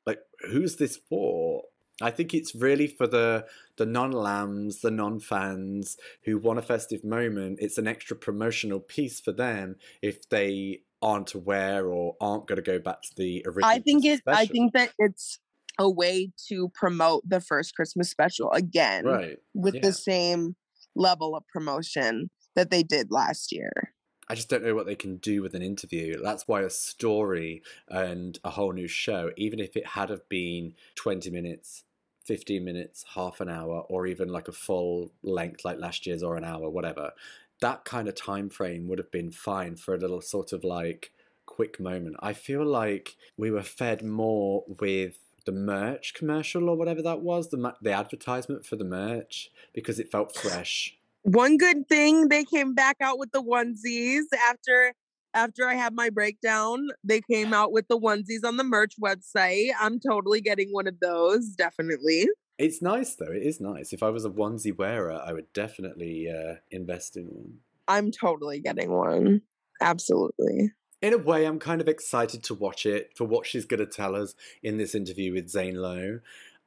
Like, 0.05 0.19
who's 0.49 0.75
this 0.75 0.97
for? 0.97 1.63
I 2.01 2.11
think 2.11 2.33
it's 2.33 2.55
really 2.55 2.87
for 2.87 3.07
the 3.07 3.45
the 3.77 3.85
non 3.85 4.11
lambs, 4.11 4.81
the 4.81 4.91
non 4.91 5.19
fans 5.19 5.97
who 6.23 6.37
want 6.37 6.59
a 6.59 6.63
festive 6.63 7.03
moment. 7.03 7.59
It's 7.61 7.77
an 7.77 7.87
extra 7.87 8.15
promotional 8.15 8.79
piece 8.79 9.19
for 9.19 9.31
them 9.31 9.75
if 10.01 10.27
they 10.29 10.81
aren't 11.01 11.33
aware 11.33 11.87
or 11.87 12.15
aren't 12.21 12.47
going 12.47 12.57
to 12.57 12.61
go 12.61 12.79
back 12.79 13.01
to 13.03 13.15
the 13.15 13.43
original. 13.45 13.69
I 13.69 13.79
think 13.79 14.05
it. 14.05 14.19
Special. 14.19 14.39
I 14.39 14.45
think 14.45 14.73
that 14.73 14.91
it's 14.97 15.39
a 15.79 15.89
way 15.89 16.31
to 16.47 16.69
promote 16.73 17.27
the 17.27 17.41
first 17.41 17.75
Christmas 17.75 18.09
special 18.09 18.51
again, 18.51 19.05
right? 19.05 19.37
With 19.53 19.75
yeah. 19.75 19.81
the 19.81 19.93
same 19.93 20.55
level 20.95 21.35
of 21.35 21.47
promotion 21.47 22.29
that 22.55 22.69
they 22.69 22.83
did 22.83 23.11
last 23.11 23.51
year. 23.51 23.93
I 24.27 24.35
just 24.35 24.49
don't 24.49 24.63
know 24.63 24.75
what 24.75 24.85
they 24.85 24.95
can 24.95 25.17
do 25.17 25.41
with 25.41 25.55
an 25.55 25.61
interview. 25.61 26.21
That's 26.21 26.47
why 26.47 26.61
a 26.61 26.69
story 26.69 27.63
and 27.89 28.39
a 28.43 28.49
whole 28.49 28.71
new 28.71 28.87
show, 28.87 29.31
even 29.35 29.59
if 29.59 29.75
it 29.75 29.87
had 29.87 30.09
have 30.09 30.27
been 30.29 30.73
20 30.95 31.29
minutes, 31.29 31.83
15 32.25 32.63
minutes, 32.63 33.03
half 33.15 33.41
an 33.41 33.49
hour, 33.49 33.83
or 33.89 34.07
even 34.07 34.29
like 34.29 34.47
a 34.47 34.53
full 34.53 35.11
length 35.21 35.65
like 35.65 35.79
last 35.79 36.05
year's 36.05 36.23
or 36.23 36.37
an 36.37 36.45
hour, 36.45 36.69
whatever, 36.69 37.11
that 37.59 37.83
kind 37.83 38.07
of 38.07 38.15
time 38.15 38.49
frame 38.49 38.87
would 38.87 38.99
have 38.99 39.11
been 39.11 39.31
fine 39.31 39.75
for 39.75 39.93
a 39.93 39.97
little 39.97 40.21
sort 40.21 40.53
of 40.53 40.63
like 40.63 41.11
quick 41.45 41.79
moment. 41.79 42.15
I 42.21 42.31
feel 42.31 42.65
like 42.65 43.17
we 43.35 43.51
were 43.51 43.63
fed 43.63 44.01
more 44.01 44.63
with 44.79 45.17
the 45.45 45.51
merch 45.51 46.13
commercial 46.13 46.69
or 46.69 46.77
whatever 46.77 47.01
that 47.01 47.21
was, 47.21 47.49
the 47.49 47.73
the 47.81 47.91
advertisement 47.91 48.65
for 48.65 48.75
the 48.75 48.83
merch 48.83 49.49
because 49.73 49.99
it 49.99 50.11
felt 50.11 50.35
fresh. 50.35 50.97
One 51.23 51.57
good 51.57 51.87
thing 51.87 52.29
they 52.29 52.43
came 52.43 52.73
back 52.73 52.97
out 53.01 53.19
with 53.19 53.31
the 53.31 53.41
onesies 53.41 54.23
after 54.49 54.93
after 55.33 55.67
I 55.67 55.75
had 55.75 55.93
my 55.93 56.09
breakdown. 56.09 56.89
They 57.03 57.21
came 57.21 57.53
out 57.53 57.71
with 57.71 57.87
the 57.87 57.99
onesies 57.99 58.45
on 58.45 58.57
the 58.57 58.63
merch 58.63 58.95
website. 59.01 59.69
I'm 59.79 59.99
totally 59.99 60.41
getting 60.41 60.69
one 60.71 60.87
of 60.87 60.99
those, 60.99 61.49
definitely. 61.49 62.27
It's 62.57 62.81
nice 62.81 63.15
though. 63.15 63.31
It 63.31 63.43
is 63.43 63.59
nice. 63.59 63.93
If 63.93 64.03
I 64.03 64.09
was 64.09 64.25
a 64.25 64.29
onesie 64.29 64.77
wearer, 64.77 65.21
I 65.25 65.33
would 65.33 65.51
definitely 65.53 66.29
uh, 66.29 66.55
invest 66.69 67.17
in 67.17 67.25
one. 67.25 67.57
I'm 67.87 68.11
totally 68.11 68.59
getting 68.59 68.91
one. 68.91 69.41
Absolutely 69.81 70.71
in 71.01 71.13
a 71.13 71.17
way, 71.17 71.45
I'm 71.45 71.59
kind 71.59 71.81
of 71.81 71.87
excited 71.87 72.43
to 72.43 72.53
watch 72.53 72.85
it 72.85 73.11
for 73.15 73.25
what 73.25 73.45
she's 73.45 73.65
going 73.65 73.79
to 73.79 73.85
tell 73.85 74.15
us 74.15 74.35
in 74.61 74.77
this 74.77 74.95
interview 74.95 75.33
with 75.33 75.49
Zane 75.49 75.75
Lowe. 75.75 76.19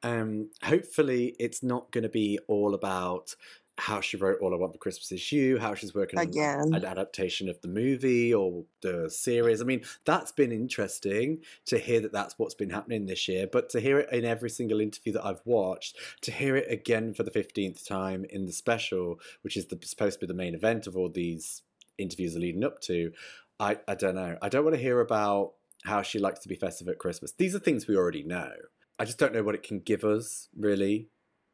Um, 0.03 0.49
hopefully, 0.63 1.35
it's 1.39 1.63
not 1.63 1.91
going 1.91 2.03
to 2.03 2.09
be 2.09 2.37
all 2.47 2.73
about 2.73 3.35
how 3.77 3.99
she 3.99 4.15
wrote 4.15 4.39
All 4.41 4.53
I 4.53 4.57
Want 4.57 4.71
for 4.71 4.79
Christmas 4.79 5.11
Is 5.11 5.31
You, 5.31 5.59
how 5.59 5.75
she's 5.75 5.93
working 5.93 6.19
Again. 6.19 6.61
on 6.61 6.75
an 6.75 6.85
adaptation 6.85 7.49
of 7.49 7.59
the 7.61 7.67
movie 7.67 8.33
or 8.33 8.63
the 8.81 9.09
series. 9.09 9.61
I 9.61 9.65
mean, 9.65 9.83
that's 10.05 10.31
been 10.31 10.51
interesting 10.51 11.39
to 11.65 11.77
hear 11.77 11.99
that 11.99 12.13
that's 12.13 12.39
what's 12.39 12.53
been 12.53 12.69
happening 12.69 13.05
this 13.05 13.27
year, 13.27 13.47
but 13.51 13.69
to 13.71 13.81
hear 13.81 13.99
it 13.99 14.11
in 14.13 14.23
every 14.23 14.49
single 14.49 14.79
interview 14.79 15.11
that 15.13 15.25
I've 15.25 15.41
watched, 15.43 15.97
to 16.21 16.31
hear 16.31 16.55
it 16.55 16.71
again 16.71 17.13
for 17.13 17.23
the 17.23 17.31
15th 17.31 17.85
time 17.85 18.25
in 18.29 18.45
the 18.45 18.53
special, 18.53 19.19
which 19.41 19.57
is 19.57 19.65
the, 19.65 19.79
supposed 19.83 20.19
to 20.19 20.25
be 20.25 20.27
the 20.27 20.37
main 20.37 20.55
event 20.55 20.87
of 20.87 20.95
all 20.95 21.09
these 21.09 21.61
interviews 21.97 22.35
leading 22.35 22.63
up 22.63 22.79
to, 22.81 23.11
I, 23.59 23.77
I 23.87 23.95
don't 23.95 24.15
know. 24.15 24.37
I 24.41 24.49
don't 24.49 24.63
want 24.63 24.75
to 24.75 24.81
hear 24.81 24.99
about 24.99 25.53
how 25.85 26.01
she 26.01 26.19
likes 26.19 26.39
to 26.39 26.49
be 26.49 26.55
festive 26.55 26.87
at 26.87 26.99
Christmas. 26.99 27.33
These 27.37 27.55
are 27.55 27.59
things 27.59 27.87
we 27.87 27.95
already 27.95 28.23
know. 28.23 28.51
I 28.99 29.05
just 29.05 29.17
don't 29.17 29.33
know 29.33 29.43
what 29.43 29.55
it 29.55 29.63
can 29.63 29.79
give 29.79 30.03
us, 30.03 30.49
really, 30.57 31.09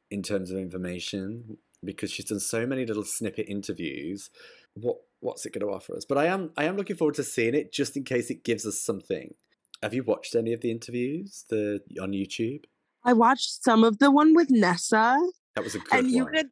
in 0.09 0.23
terms 0.23 0.51
of 0.51 0.57
information, 0.57 1.57
because 1.83 2.11
she's 2.11 2.25
done 2.25 2.39
so 2.39 2.65
many 2.65 2.85
little 2.85 3.03
snippet 3.03 3.47
interviews. 3.47 4.29
What 4.73 4.97
what's 5.19 5.45
it 5.45 5.53
going 5.53 5.65
to 5.65 5.73
offer 5.73 5.95
us? 5.95 6.05
But 6.05 6.17
I 6.17 6.25
am 6.27 6.51
I 6.57 6.65
am 6.65 6.77
looking 6.77 6.95
forward 6.95 7.15
to 7.15 7.23
seeing 7.23 7.55
it, 7.55 7.73
just 7.73 7.97
in 7.97 8.03
case 8.03 8.29
it 8.29 8.43
gives 8.43 8.65
us 8.65 8.79
something. 8.79 9.33
Have 9.83 9.93
you 9.93 10.03
watched 10.03 10.35
any 10.35 10.53
of 10.53 10.61
the 10.61 10.71
interviews 10.71 11.45
the 11.49 11.81
on 12.01 12.11
YouTube? 12.11 12.65
I 13.03 13.13
watched 13.13 13.63
some 13.63 13.83
of 13.83 13.97
the 13.97 14.11
one 14.11 14.35
with 14.35 14.49
Nessa. 14.51 15.17
That 15.55 15.63
was 15.63 15.75
a 15.75 15.79
good 15.79 15.93
and 15.93 16.07
one. 16.07 16.13
you 16.13 16.25
could, 16.27 16.47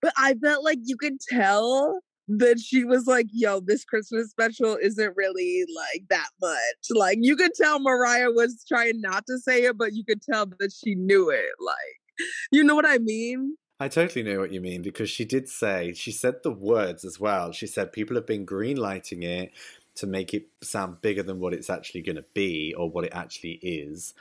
but 0.00 0.12
I 0.16 0.34
felt 0.34 0.64
like 0.64 0.78
you 0.82 0.96
could 0.96 1.20
tell 1.20 2.00
that 2.28 2.60
she 2.60 2.84
was 2.84 3.06
like, 3.06 3.26
yo, 3.32 3.60
this 3.60 3.84
Christmas 3.84 4.30
special 4.30 4.78
isn't 4.80 5.16
really 5.16 5.64
like 5.74 6.04
that 6.08 6.28
much. 6.40 6.90
Like 6.90 7.18
you 7.20 7.36
could 7.36 7.54
tell 7.54 7.80
Mariah 7.80 8.30
was 8.30 8.64
trying 8.66 9.00
not 9.00 9.26
to 9.26 9.38
say 9.38 9.64
it, 9.64 9.76
but 9.76 9.94
you 9.94 10.04
could 10.04 10.22
tell 10.22 10.46
that 10.46 10.72
she 10.72 10.94
knew 10.94 11.30
it. 11.30 11.50
Like, 11.60 12.26
you 12.50 12.62
know 12.64 12.74
what 12.74 12.86
I 12.86 12.98
mean? 12.98 13.56
I 13.80 13.88
totally 13.88 14.22
know 14.22 14.38
what 14.38 14.52
you 14.52 14.60
mean 14.60 14.82
because 14.82 15.10
she 15.10 15.24
did 15.24 15.48
say, 15.48 15.92
she 15.92 16.12
said 16.12 16.36
the 16.44 16.52
words 16.52 17.04
as 17.04 17.18
well. 17.18 17.50
She 17.50 17.66
said 17.66 17.92
people 17.92 18.14
have 18.14 18.26
been 18.26 18.46
greenlighting 18.46 19.24
it 19.24 19.52
to 19.96 20.06
make 20.06 20.32
it 20.32 20.46
sound 20.62 21.00
bigger 21.02 21.22
than 21.22 21.40
what 21.40 21.52
it's 21.52 21.68
actually 21.68 22.02
going 22.02 22.16
to 22.16 22.24
be 22.32 22.74
or 22.78 22.88
what 22.88 23.04
it 23.04 23.12
actually 23.12 23.58
is 23.62 24.14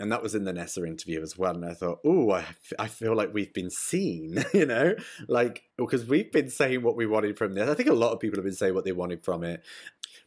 and 0.00 0.10
that 0.10 0.22
was 0.22 0.34
in 0.34 0.44
the 0.44 0.52
Nessa 0.52 0.84
interview 0.84 1.20
as 1.20 1.36
well. 1.36 1.54
And 1.54 1.64
I 1.64 1.74
thought, 1.74 2.00
oh, 2.04 2.32
I, 2.32 2.44
I 2.78 2.88
feel 2.88 3.14
like 3.14 3.34
we've 3.34 3.52
been 3.52 3.70
seen, 3.70 4.42
you 4.54 4.66
know, 4.66 4.94
like 5.28 5.64
because 5.76 6.06
we've 6.06 6.32
been 6.32 6.50
saying 6.50 6.82
what 6.82 6.96
we 6.96 7.06
wanted 7.06 7.36
from 7.36 7.52
this. 7.52 7.68
I 7.68 7.74
think 7.74 7.88
a 7.88 7.94
lot 7.94 8.12
of 8.12 8.20
people 8.20 8.38
have 8.38 8.44
been 8.44 8.54
saying 8.54 8.74
what 8.74 8.84
they 8.84 8.92
wanted 8.92 9.22
from 9.22 9.44
it, 9.44 9.62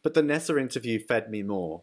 but 0.02 0.14
the 0.14 0.22
Nessa 0.22 0.56
interview 0.56 1.00
fed 1.00 1.28
me 1.28 1.42
more 1.42 1.82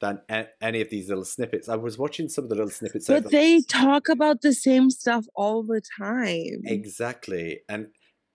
than 0.00 0.20
any 0.60 0.80
of 0.80 0.88
these 0.88 1.08
little 1.08 1.24
snippets. 1.24 1.68
I 1.68 1.76
was 1.76 1.98
watching 1.98 2.28
some 2.28 2.44
of 2.44 2.50
the 2.50 2.56
little 2.56 2.70
snippets, 2.70 3.08
but 3.08 3.30
they 3.30 3.60
talk 3.60 4.08
about 4.08 4.40
the 4.40 4.54
same 4.54 4.88
stuff 4.88 5.26
all 5.34 5.62
the 5.62 5.82
time. 5.98 6.62
Exactly, 6.64 7.60
and 7.68 7.88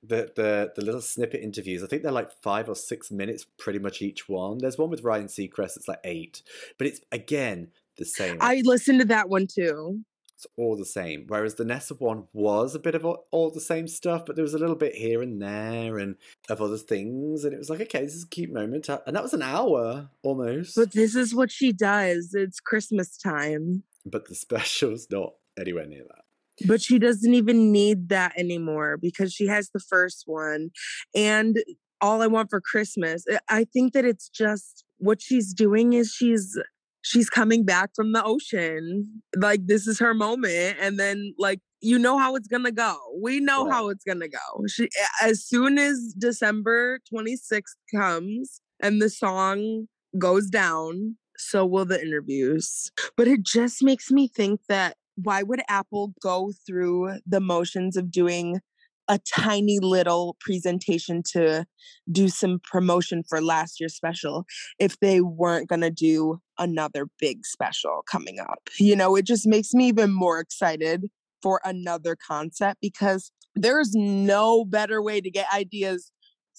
the 0.04 0.32
the 0.36 0.74
the 0.76 0.84
little 0.84 1.02
snippet 1.02 1.42
interviews. 1.42 1.84
I 1.84 1.88
think 1.88 2.04
they're 2.04 2.12
like 2.12 2.32
five 2.42 2.68
or 2.68 2.76
six 2.76 3.10
minutes, 3.10 3.46
pretty 3.58 3.80
much 3.80 4.02
each 4.02 4.28
one. 4.28 4.58
There's 4.58 4.78
one 4.78 4.90
with 4.90 5.04
Ryan 5.04 5.28
Seacrest. 5.28 5.78
It's 5.78 5.88
like 5.88 6.02
eight, 6.04 6.44
but 6.78 6.88
it's 6.88 7.02
again 7.12 7.70
the 7.98 8.06
same. 8.06 8.38
I 8.40 8.62
listened 8.64 9.00
to 9.00 9.06
that 9.08 9.30
one 9.30 9.48
too. 9.48 10.02
It's 10.36 10.48
all 10.58 10.76
the 10.76 10.86
same. 10.86 11.26
Whereas 11.28 11.56
the 11.56 11.66
Nessa 11.66 11.94
one 11.94 12.24
was 12.34 12.74
a 12.74 12.80
bit 12.80 12.96
of 12.96 13.06
all 13.06 13.52
the 13.52 13.62
same 13.62 13.88
stuff, 13.88 14.26
but 14.26 14.36
there 14.36 14.44
was 14.44 14.56
a 14.56 14.60
little 14.60 14.76
bit 14.76 14.96
here 14.96 15.22
and 15.22 15.40
there 15.40 16.00
and 16.00 16.16
of 16.50 16.62
other 16.62 16.78
things. 16.78 17.44
And 17.44 17.54
it 17.54 17.60
was 17.60 17.70
like, 17.70 17.82
okay, 17.82 18.02
this 18.02 18.16
is 18.16 18.24
a 18.24 18.28
cute 18.28 18.52
moment. 18.52 18.90
Uh, 18.90 19.00
and 19.06 19.16
that 19.16 19.22
was 19.22 19.34
an 19.34 19.44
hour 19.44 20.10
almost. 20.24 20.76
But 20.76 20.94
this 20.94 21.16
is 21.16 21.36
what 21.36 21.52
she 21.52 21.72
does. 21.72 22.34
It's 22.34 22.60
Christmas 22.60 23.18
time. 23.18 23.84
But 24.04 24.28
the 24.28 24.36
special's 24.48 25.06
not 25.12 25.34
anywhere 25.60 25.86
near 25.86 26.06
that. 26.08 26.68
But 26.68 26.82
she 26.82 26.98
doesn't 26.98 27.34
even 27.34 27.72
need 27.72 28.10
that 28.10 28.34
anymore 28.38 28.98
because 28.98 29.34
she 29.34 29.48
has 29.48 29.70
the 29.70 29.80
first 29.80 30.24
one. 30.26 30.72
And 31.16 31.60
all 32.02 32.22
I 32.22 32.28
want 32.28 32.50
for 32.50 32.60
Christmas. 32.60 33.26
I 33.48 33.64
think 33.64 33.94
that 33.94 34.06
it's 34.06 34.28
just 34.28 34.84
what 34.98 35.22
she's 35.22 35.54
doing 35.54 35.94
is 35.94 36.12
she's 36.12 36.60
she's 37.02 37.30
coming 37.30 37.66
back 37.66 37.92
from 37.96 38.14
the 38.14 38.24
ocean. 38.24 39.22
Like 39.36 39.68
this 39.68 39.88
is 39.88 40.00
her 40.00 40.14
moment. 40.14 40.78
And 40.80 41.00
then 41.00 41.34
like 41.38 41.60
you 41.82 41.98
know 41.98 42.18
how 42.18 42.36
it's 42.36 42.48
gonna 42.48 42.72
go. 42.72 42.96
We 43.22 43.40
know 43.40 43.70
how 43.70 43.90
it's 43.90 44.04
gonna 44.04 44.28
go. 44.28 44.68
She 44.68 44.90
as 45.22 45.44
soon 45.44 45.78
as 45.78 46.14
December 46.18 47.00
26th 47.14 47.76
comes 47.94 48.62
and 48.80 49.02
the 49.02 49.10
song 49.10 49.88
goes 50.18 50.48
down, 50.48 51.16
so 51.38 51.66
will 51.66 51.86
the 51.86 52.02
interviews. 52.02 52.92
But 53.18 53.28
it 53.28 53.44
just 53.44 53.84
makes 53.84 54.12
me 54.12 54.28
think 54.28 54.62
that 54.70 54.98
why 55.16 55.44
would 55.44 55.62
Apple 55.68 56.14
go 56.22 56.52
through 56.66 57.20
the 57.26 57.42
motions 57.42 57.98
of 57.98 58.12
doing 58.12 58.60
a 59.08 59.20
tiny 59.20 59.80
little 59.80 60.38
presentation 60.40 61.22
to 61.34 61.66
do 62.12 62.30
some 62.30 62.60
promotion 62.64 63.24
for 63.28 63.42
last 63.42 63.80
year's 63.80 63.96
special 63.96 64.46
if 64.80 65.00
they 65.00 65.22
weren't 65.22 65.68
going 65.68 65.82
to 65.82 65.92
do 65.92 66.40
another 66.58 67.08
big 67.20 67.46
special 67.46 68.04
coming 68.10 68.40
up. 68.40 68.60
You 68.80 68.96
know, 68.96 69.16
it 69.16 69.26
just 69.26 69.48
makes 69.48 69.74
me 69.74 69.88
even 69.88 70.12
more 70.14 70.40
excited 70.40 71.06
for 71.42 71.60
another 71.64 72.16
concept 72.16 72.80
because 72.82 73.32
there's 73.56 73.94
no 73.94 74.64
better 74.64 75.02
way 75.02 75.20
to 75.22 75.30
get 75.30 75.48
ideas 75.54 76.12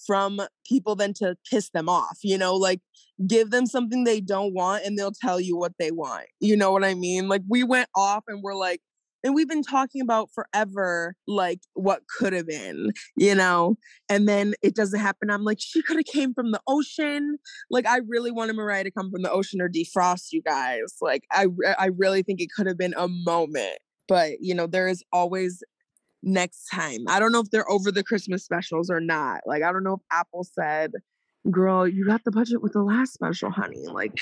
from 0.05 0.41
people 0.67 0.95
than 0.95 1.13
to 1.13 1.35
piss 1.49 1.69
them 1.69 1.87
off. 1.87 2.17
You 2.23 2.37
know, 2.37 2.55
like 2.55 2.81
give 3.25 3.51
them 3.51 3.65
something 3.65 4.03
they 4.03 4.21
don't 4.21 4.53
want 4.53 4.83
and 4.85 4.97
they'll 4.97 5.13
tell 5.13 5.39
you 5.39 5.57
what 5.57 5.73
they 5.79 5.91
want. 5.91 6.25
You 6.39 6.57
know 6.57 6.71
what 6.71 6.83
I 6.83 6.93
mean? 6.93 7.27
Like 7.27 7.41
we 7.47 7.63
went 7.63 7.89
off 7.95 8.23
and 8.27 8.41
we're 8.43 8.55
like, 8.55 8.81
and 9.23 9.33
we've 9.33 9.47
been 9.47 9.63
talking 9.63 10.01
about 10.01 10.29
forever 10.33 11.15
like 11.27 11.59
what 11.73 12.01
could 12.07 12.33
have 12.33 12.47
been 12.47 12.91
you 13.15 13.33
know 13.33 13.75
and 14.09 14.27
then 14.27 14.53
it 14.61 14.75
doesn't 14.75 14.99
happen. 14.99 15.29
I'm 15.29 15.43
like 15.43 15.59
she 15.59 15.81
could 15.81 15.97
have 15.97 16.05
came 16.05 16.33
from 16.33 16.51
the 16.51 16.61
ocean. 16.67 17.37
Like 17.69 17.87
i 17.87 17.99
really 18.07 18.31
wanted 18.31 18.55
mariah 18.55 18.83
to 18.83 18.91
come 18.91 19.09
from 19.11 19.23
the 19.23 19.31
ocean 19.31 19.61
or 19.61 19.69
defrost 19.69 20.27
you 20.31 20.41
guys. 20.41 20.95
Like 21.01 21.23
i 21.31 21.47
i 21.79 21.89
really 21.97 22.23
think 22.23 22.41
it 22.41 22.49
could 22.55 22.67
have 22.67 22.77
been 22.77 22.93
a 22.97 23.07
moment 23.07 23.77
but 24.07 24.33
you 24.41 24.53
know 24.53 24.67
there 24.67 24.87
is 24.87 25.03
always 25.13 25.63
next 26.25 26.67
time. 26.67 26.99
I 27.07 27.19
don't 27.19 27.31
know 27.31 27.41
if 27.41 27.49
they're 27.51 27.69
over 27.69 27.91
the 27.91 28.03
christmas 28.03 28.43
specials 28.43 28.89
or 28.89 28.99
not. 28.99 29.41
Like 29.45 29.63
i 29.63 29.71
don't 29.71 29.83
know 29.83 29.95
if 29.95 30.01
apple 30.11 30.43
said 30.43 30.91
girl, 31.49 31.87
you 31.87 32.05
got 32.05 32.23
the 32.23 32.31
budget 32.31 32.61
with 32.61 32.73
the 32.73 32.81
last 32.81 33.13
special, 33.13 33.51
honey. 33.51 33.85
Like, 33.87 34.19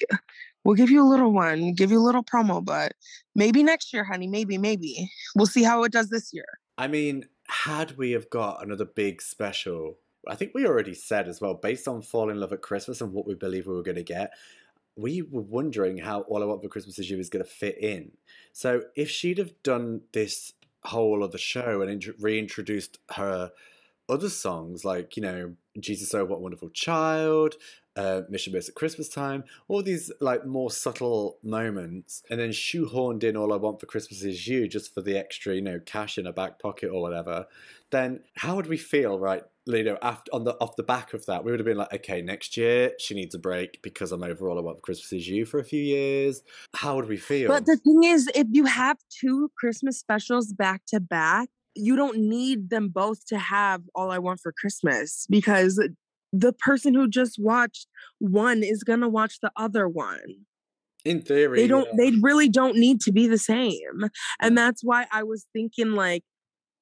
we'll 0.64 0.76
give 0.76 0.90
you 0.90 1.04
a 1.04 1.08
little 1.08 1.32
one, 1.32 1.74
give 1.74 1.92
you 1.92 2.00
a 2.00 2.04
little 2.04 2.24
promo, 2.24 2.64
but 2.64 2.94
maybe 3.36 3.64
next 3.64 3.94
year, 3.94 4.04
honey. 4.04 4.28
Maybe, 4.28 4.58
maybe. 4.58 5.10
We'll 5.36 5.46
see 5.46 5.64
how 5.64 5.84
it 5.84 5.92
does 5.92 6.10
this 6.10 6.34
year. 6.34 6.46
I 6.78 6.88
mean, 6.88 7.26
had 7.48 7.98
we 7.98 8.12
have 8.12 8.30
got 8.30 8.64
another 8.64 8.86
big 8.86 9.22
special, 9.22 9.98
I 10.28 10.36
think 10.36 10.52
we 10.54 10.66
already 10.66 10.94
said 10.94 11.28
as 11.28 11.42
well, 11.42 11.54
based 11.54 11.88
on 11.88 12.02
Fall 12.02 12.30
in 12.30 12.40
Love 12.40 12.54
at 12.54 12.62
Christmas 12.62 13.02
and 13.02 13.14
what 13.14 13.28
we 13.28 13.36
believe 13.36 13.68
we 13.68 13.74
were 13.74 13.84
going 13.84 13.96
to 13.96 14.04
get, 14.04 14.34
we 14.96 15.22
were 15.22 15.42
wondering 15.42 15.98
how 15.98 16.22
All 16.22 16.44
I 16.44 16.46
Want 16.46 16.62
for 16.62 16.70
Christmas 16.70 17.00
Is 17.00 17.10
You 17.10 17.20
is 17.20 17.30
going 17.30 17.44
to 17.44 17.50
fit 17.50 17.78
in. 17.82 18.12
So 18.52 18.84
if 18.96 19.10
she'd 19.10 19.38
have 19.38 19.54
done 19.64 20.02
this 20.12 20.54
whole 20.84 21.24
other 21.24 21.38
show 21.38 21.82
and 21.82 22.14
reintroduced 22.20 23.00
her 23.12 23.52
other 24.10 24.30
songs 24.30 24.84
like 24.84 25.16
you 25.16 25.22
know 25.22 25.56
Jesus, 25.80 26.14
oh, 26.14 26.26
what 26.26 26.38
a 26.38 26.42
wonderful 26.42 26.70
child, 26.70 27.56
uh, 27.96 28.22
Miss 28.30 28.48
You 28.48 28.54
Most 28.54 28.70
at 28.70 28.76
Christmas 28.76 29.10
time, 29.10 29.44
all 29.68 29.82
these 29.82 30.12
like 30.20 30.46
more 30.46 30.72
subtle 30.72 31.38
moments, 31.44 32.24
and 32.30 32.40
then 32.40 32.50
shoehorned 32.50 33.24
in 33.24 33.38
all 33.38 33.54
I 33.54 33.58
want 33.58 33.80
for 33.80 33.86
Christmas 33.86 34.24
is 34.24 34.48
you 34.48 34.68
just 34.68 34.94
for 34.94 35.02
the 35.02 35.18
extra, 35.18 35.56
you 35.56 35.62
know, 35.62 35.80
cash 35.86 36.18
in 36.18 36.28
a 36.28 36.34
back 36.34 36.60
pocket 36.60 36.90
or 36.90 37.02
whatever, 37.02 37.48
then 37.92 38.22
how 38.38 38.56
would 38.56 38.68
we 38.68 38.78
feel, 38.78 39.20
right? 39.20 39.44
You 39.66 39.84
know, 39.84 39.98
after 40.02 40.34
on 40.34 40.44
the 40.44 40.56
off 40.60 40.76
the 40.76 40.84
back 40.84 41.14
of 41.14 41.26
that, 41.28 41.44
we 41.44 41.52
would 41.52 41.60
have 41.60 41.68
been 41.68 41.78
like, 41.78 41.94
okay, 41.94 42.22
next 42.22 42.58
year 42.58 42.94
she 42.98 43.14
needs 43.14 43.36
a 43.36 43.40
break 43.40 43.82
because 43.84 44.12
I'm 44.12 44.24
over 44.24 44.50
all 44.50 44.58
I 44.58 44.62
want 44.62 44.78
for 44.78 44.82
Christmas 44.82 45.14
is 45.14 45.28
you 45.28 45.46
for 45.46 45.60
a 45.60 45.64
few 45.64 45.82
years. 45.82 46.42
How 46.74 46.96
would 46.96 47.08
we 47.08 47.18
feel? 47.18 47.50
But 47.50 47.66
the 47.66 47.78
thing 47.78 48.04
is, 48.04 48.30
if 48.34 48.48
you 48.52 48.66
have 48.66 48.98
two 49.10 49.52
Christmas 49.56 50.00
specials 50.00 50.52
back 50.52 50.82
to 50.88 51.00
back, 51.00 51.50
you 51.76 51.96
don't 51.96 52.18
need 52.18 52.70
them 52.70 52.90
both 52.90 53.26
to 53.28 53.38
have 53.38 53.82
all 53.96 54.12
I 54.12 54.20
want 54.20 54.40
for 54.42 54.52
Christmas 54.52 55.26
because 55.30 55.82
the 56.34 56.54
person 56.54 56.94
who 56.94 57.08
just 57.08 57.38
watched 57.40 57.88
one 58.20 58.64
is 58.64 58.84
gonna 58.84 59.10
watch 59.10 59.40
the 59.42 59.52
other 59.56 59.88
one. 59.88 60.46
In 61.04 61.22
theory, 61.22 61.60
They 61.60 61.68
don't 61.68 61.88
yeah. 61.88 62.12
they 62.12 62.18
really 62.22 62.48
don't 62.48 62.78
need 62.78 63.02
to 63.02 63.12
be 63.12 63.28
the 63.28 63.38
same. 63.38 64.10
And 64.40 64.58
that's 64.58 64.84
why 64.84 65.08
I 65.12 65.24
was 65.24 65.46
thinking 65.54 65.92
like 65.92 66.24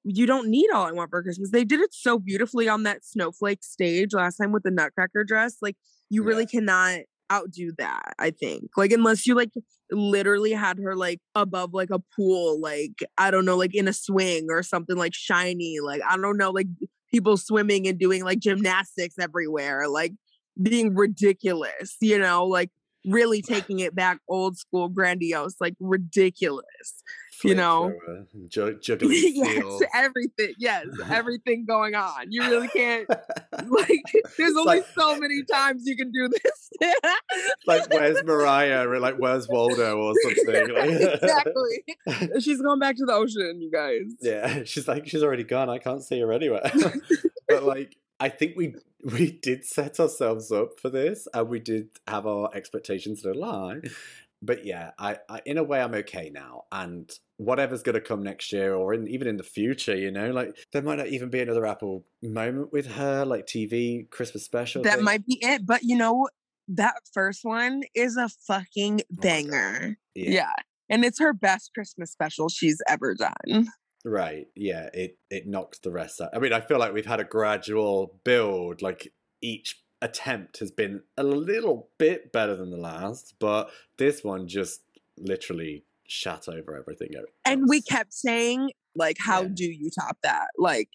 you 0.03 0.25
don't 0.25 0.48
need 0.50 0.69
all 0.74 0.86
I 0.86 0.91
want 0.91 1.10
for 1.10 1.22
Christmas. 1.22 1.51
They 1.51 1.63
did 1.63 1.79
it 1.81 1.93
so 1.93 2.19
beautifully 2.19 2.67
on 2.67 2.84
that 2.84 3.05
snowflake 3.05 3.63
stage 3.63 4.13
last 4.13 4.38
time 4.38 4.51
with 4.51 4.63
the 4.63 4.72
nutcracker 4.72 5.24
dress. 5.24 5.58
Like 5.62 5.75
you 6.10 6.24
really 6.24 6.46
cannot 6.46 7.00
outdo 7.32 7.72
that, 7.78 8.14
I 8.20 8.32
think. 8.32 8.70
Like 8.78 8.92
unless 8.92 9.26
you 9.26 9.36
like 9.36 9.52
literally 9.92 10.52
had 10.52 10.80
her 10.80 10.96
like 10.96 11.20
above 11.36 11.74
like 11.74 11.90
a 11.92 12.00
pool, 12.16 12.60
like 12.60 13.04
I 13.18 13.32
don't 13.32 13.46
know, 13.46 13.58
like 13.58 13.76
in 13.76 13.88
a 13.88 13.94
swing 13.94 14.48
or 14.50 14.64
something 14.64 14.98
like 14.98 15.14
shiny, 15.14 15.80
like 15.82 16.02
I 16.08 16.18
don't 16.18 16.38
know, 16.38 16.52
like 16.52 16.68
people 17.12 17.38
swimming 17.38 17.88
and 17.88 18.00
doing 18.00 18.24
like 18.24 18.40
gymnastics 18.40 19.16
everywhere, 19.20 19.88
like 19.88 20.14
being 20.62 20.96
ridiculous, 20.96 21.96
you 22.02 22.20
know, 22.20 22.46
like 22.46 22.70
really 23.06 23.42
taking 23.48 23.80
it 23.80 23.96
back 23.96 24.20
old 24.28 24.58
school 24.58 24.90
grandiose, 24.90 25.56
like 25.60 25.76
ridiculous. 25.80 27.04
you 27.44 27.56
know? 27.56 27.94
Juggling 28.50 29.12
yes, 29.14 29.80
everything. 29.94 30.54
Yes, 30.58 30.86
everything 31.10 31.66
going 31.66 31.96
on. 31.96 32.26
You 32.30 32.42
really 32.42 32.68
can't 32.68 33.08
like 33.70 34.04
there's 34.38 34.56
only 34.56 34.78
like- 34.80 34.86
so 34.98 35.18
many 35.20 35.44
times 35.44 35.84
you 35.86 35.96
can 35.96 36.12
do 36.12 36.30
this. 36.30 36.70
like 37.68 37.89
where's 37.92 38.24
Mariah 38.24 38.88
or 38.88 39.00
like 39.00 39.16
where's 39.16 39.48
Waldo 39.48 39.98
or 39.98 40.13
something. 40.24 40.74
Like, 40.74 40.89
exactly. 41.22 41.84
She's 42.39 42.62
going 42.62 42.80
back 42.80 42.96
to 42.98 43.06
the 43.06 43.13
ocean, 43.13 43.62
you 43.62 43.72
guys. 43.72 44.16
Yeah, 44.22 44.63
she's 44.63 44.88
like 44.88 45.08
she's 45.08 45.24
already 45.24 45.44
gone. 45.44 45.70
I 45.70 45.78
can't 45.78 46.04
see 46.04 46.20
her 46.20 46.32
anywhere. 46.32 46.72
but 47.48 47.63
like 47.63 47.98
I 48.20 48.30
think 48.30 48.56
we 48.56 48.75
we 49.04 49.32
did 49.32 49.66
set 49.66 50.00
ourselves 50.00 50.51
up 50.51 50.80
for 50.80 50.89
this 50.89 51.28
and 51.34 51.48
we 51.48 51.60
did 51.60 51.89
have 52.08 52.28
our 52.28 52.50
expectations 52.54 53.22
to 53.22 53.34
lie. 53.34 53.80
But 54.41 54.65
yeah, 54.65 54.91
I, 54.98 55.17
I 55.29 55.41
in 55.46 55.58
a 55.58 55.63
way 55.63 55.81
I'm 55.81 55.93
okay 55.96 56.29
now. 56.34 56.63
And 56.72 57.10
whatever's 57.38 57.84
gonna 57.84 58.01
come 58.01 58.24
next 58.24 58.51
year 58.53 58.74
or 58.74 58.93
in, 58.93 59.08
even 59.08 59.27
in 59.27 59.38
the 59.38 59.43
future, 59.43 59.96
you 59.96 60.12
know, 60.12 60.31
like 60.31 60.55
there 60.72 60.81
might 60.81 60.98
not 60.98 61.08
even 61.08 61.29
be 61.29 61.41
another 61.41 61.65
Apple 61.65 62.05
moment 62.24 62.72
with 62.72 62.88
her, 62.93 63.25
like 63.25 63.46
TV 63.46 64.10
Christmas 64.10 64.43
special. 64.46 64.84
That 64.84 64.96
thing. 64.96 65.03
might 65.03 65.25
be 65.25 65.39
it. 65.41 65.65
But 65.65 65.84
you 65.84 65.98
know, 65.98 66.27
that 66.69 66.96
first 67.13 67.41
one 67.43 67.81
is 67.96 68.15
a 68.15 68.29
fucking 68.48 69.01
Oh 69.01 69.15
banger. 69.22 69.98
yeah. 70.15 70.29
yeah. 70.29 70.53
And 70.89 71.05
it's 71.05 71.19
her 71.19 71.34
best 71.34 71.72
Christmas 71.74 72.12
special 72.12 72.50
she's 72.50 72.81
ever 72.88 73.15
done. 73.15 73.67
Right. 74.05 74.46
Yeah. 74.55 74.89
It 74.93 75.17
it 75.29 75.48
knocks 75.48 75.79
the 75.79 75.91
rest 75.91 76.22
out. 76.22 76.29
I 76.34 76.39
mean, 76.39 76.53
I 76.53 76.62
feel 76.62 76.79
like 76.79 76.93
we've 76.93 77.05
had 77.05 77.19
a 77.19 77.25
gradual 77.25 78.19
build. 78.24 78.81
Like 78.81 79.12
each 79.41 79.81
attempt 80.01 80.60
has 80.60 80.72
been 80.72 81.01
a 81.18 81.24
little 81.24 81.89
bit 81.98 82.32
better 82.32 82.56
than 82.56 82.72
the 82.72 82.77
last, 82.77 83.36
but 83.39 83.70
this 83.98 84.24
one 84.24 84.48
just 84.48 84.82
literally 85.18 85.84
shat 86.08 86.48
over 86.48 86.75
everything. 86.75 87.10
else. 87.15 87.27
and 87.46 87.63
we 87.68 87.82
kept 87.82 88.13
saying 88.13 88.72
like 88.96 89.18
how 89.20 89.44
Yeah. 89.44 89.50
do 89.53 89.65
you 89.65 89.89
top 89.91 90.18
that 90.24 90.48
like 90.58 90.89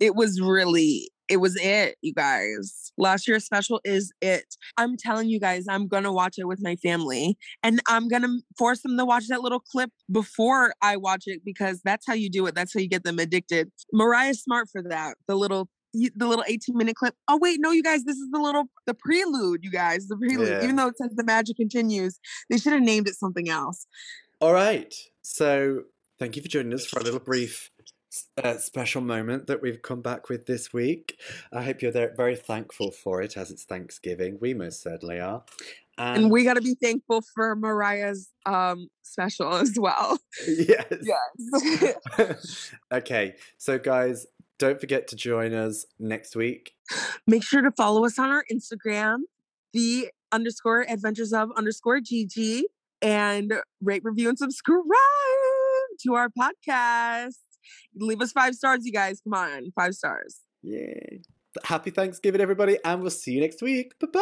it 0.00 0.14
was 0.14 0.38
really 0.40 1.10
it 1.28 1.38
was 1.38 1.56
it 1.62 1.96
you 2.02 2.12
guys 2.12 2.92
last 2.98 3.26
year's 3.26 3.44
special 3.46 3.80
is 3.84 4.12
it 4.20 4.44
i'm 4.76 4.96
telling 4.98 5.30
you 5.30 5.40
guys 5.40 5.64
i'm 5.68 5.88
gonna 5.88 6.12
watch 6.12 6.34
it 6.36 6.46
with 6.46 6.58
my 6.60 6.76
family 6.76 7.38
and 7.62 7.80
i'm 7.88 8.06
gonna 8.08 8.28
force 8.58 8.82
them 8.82 8.98
to 8.98 9.04
watch 9.06 9.28
that 9.28 9.40
little 9.40 9.60
clip 9.60 9.90
before 10.10 10.74
i 10.82 10.94
watch 10.96 11.22
it 11.26 11.40
because 11.44 11.80
that's 11.82 12.06
how 12.06 12.12
you 12.14 12.28
do 12.28 12.44
it 12.46 12.54
that's 12.54 12.74
how 12.74 12.80
you 12.80 12.88
get 12.88 13.04
them 13.04 13.18
addicted 13.18 13.70
mariah's 13.94 14.42
smart 14.42 14.68
for 14.70 14.82
that 14.82 15.16
the 15.26 15.34
little 15.36 15.68
the 15.92 16.26
little 16.26 16.44
18 16.46 16.76
minute 16.76 16.94
clip 16.96 17.14
oh 17.28 17.36
wait 17.40 17.58
no 17.60 17.70
you 17.72 17.82
guys 17.82 18.04
this 18.04 18.16
is 18.16 18.28
the 18.30 18.38
little 18.38 18.64
the 18.86 18.94
prelude 18.94 19.64
you 19.64 19.70
guys 19.70 20.06
the 20.08 20.16
prelude 20.16 20.48
Yeah. 20.48 20.62
even 20.64 20.76
though 20.76 20.86
it 20.88 20.96
says 20.98 21.10
the 21.16 21.24
magic 21.24 21.56
continues 21.56 22.18
they 22.48 22.58
should 22.58 22.72
have 22.72 22.82
named 22.82 23.08
it 23.08 23.14
something 23.14 23.48
else 23.48 23.86
All 24.40 24.52
right. 24.54 24.94
So 25.22 25.84
thank 26.18 26.36
you 26.36 26.42
for 26.42 26.48
joining 26.48 26.72
us 26.74 26.86
for 26.86 26.98
a 27.00 27.02
little 27.02 27.20
brief 27.32 27.70
uh, 28.42 28.56
special 28.58 29.02
moment 29.02 29.46
that 29.48 29.60
we've 29.62 29.82
come 29.82 30.00
back 30.00 30.28
with 30.28 30.46
this 30.46 30.72
week. 30.72 31.20
I 31.52 31.62
hope 31.62 31.82
you're 31.82 31.92
there, 31.92 32.12
very 32.16 32.36
thankful 32.36 32.90
for 32.90 33.20
it 33.22 33.36
as 33.36 33.50
it's 33.50 33.64
Thanksgiving. 33.64 34.38
We 34.40 34.54
most 34.54 34.82
certainly 34.82 35.20
are. 35.20 35.44
and 35.98 36.30
we 36.30 36.42
got 36.44 36.54
to 36.54 36.62
be 36.62 36.74
thankful 36.82 37.22
for 37.34 37.54
Mariah's 37.54 38.30
um 38.46 38.88
special 39.02 39.54
as 39.54 39.76
well. 39.78 40.18
yes. 40.48 40.86
Yes. 41.02 42.72
okay, 42.92 43.34
so 43.58 43.78
guys, 43.78 44.26
don't 44.60 44.78
forget 44.78 45.08
to 45.08 45.16
join 45.16 45.54
us 45.54 45.86
next 45.98 46.36
week. 46.36 46.74
Make 47.26 47.42
sure 47.42 47.62
to 47.62 47.72
follow 47.72 48.04
us 48.04 48.18
on 48.18 48.28
our 48.28 48.44
Instagram, 48.52 49.20
the 49.72 50.10
underscore 50.30 50.82
adventures 50.86 51.32
of 51.32 51.48
underscore 51.56 52.00
GG, 52.00 52.64
and 53.00 53.54
rate, 53.80 54.02
review, 54.04 54.28
and 54.28 54.36
subscribe 54.36 54.84
to 56.02 56.14
our 56.14 56.28
podcast. 56.28 57.38
Leave 57.96 58.20
us 58.20 58.32
five 58.32 58.54
stars, 58.54 58.84
you 58.84 58.92
guys. 58.92 59.22
Come 59.24 59.32
on, 59.32 59.72
five 59.74 59.94
stars. 59.94 60.40
Yay! 60.62 61.22
Happy 61.64 61.90
Thanksgiving, 61.90 62.42
everybody, 62.42 62.76
and 62.84 63.00
we'll 63.00 63.10
see 63.10 63.32
you 63.32 63.40
next 63.40 63.62
week. 63.62 63.98
Bye-bye. 63.98 64.20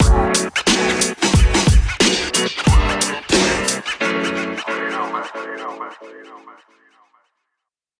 Bye. 0.00 1.00
más. 5.76 6.73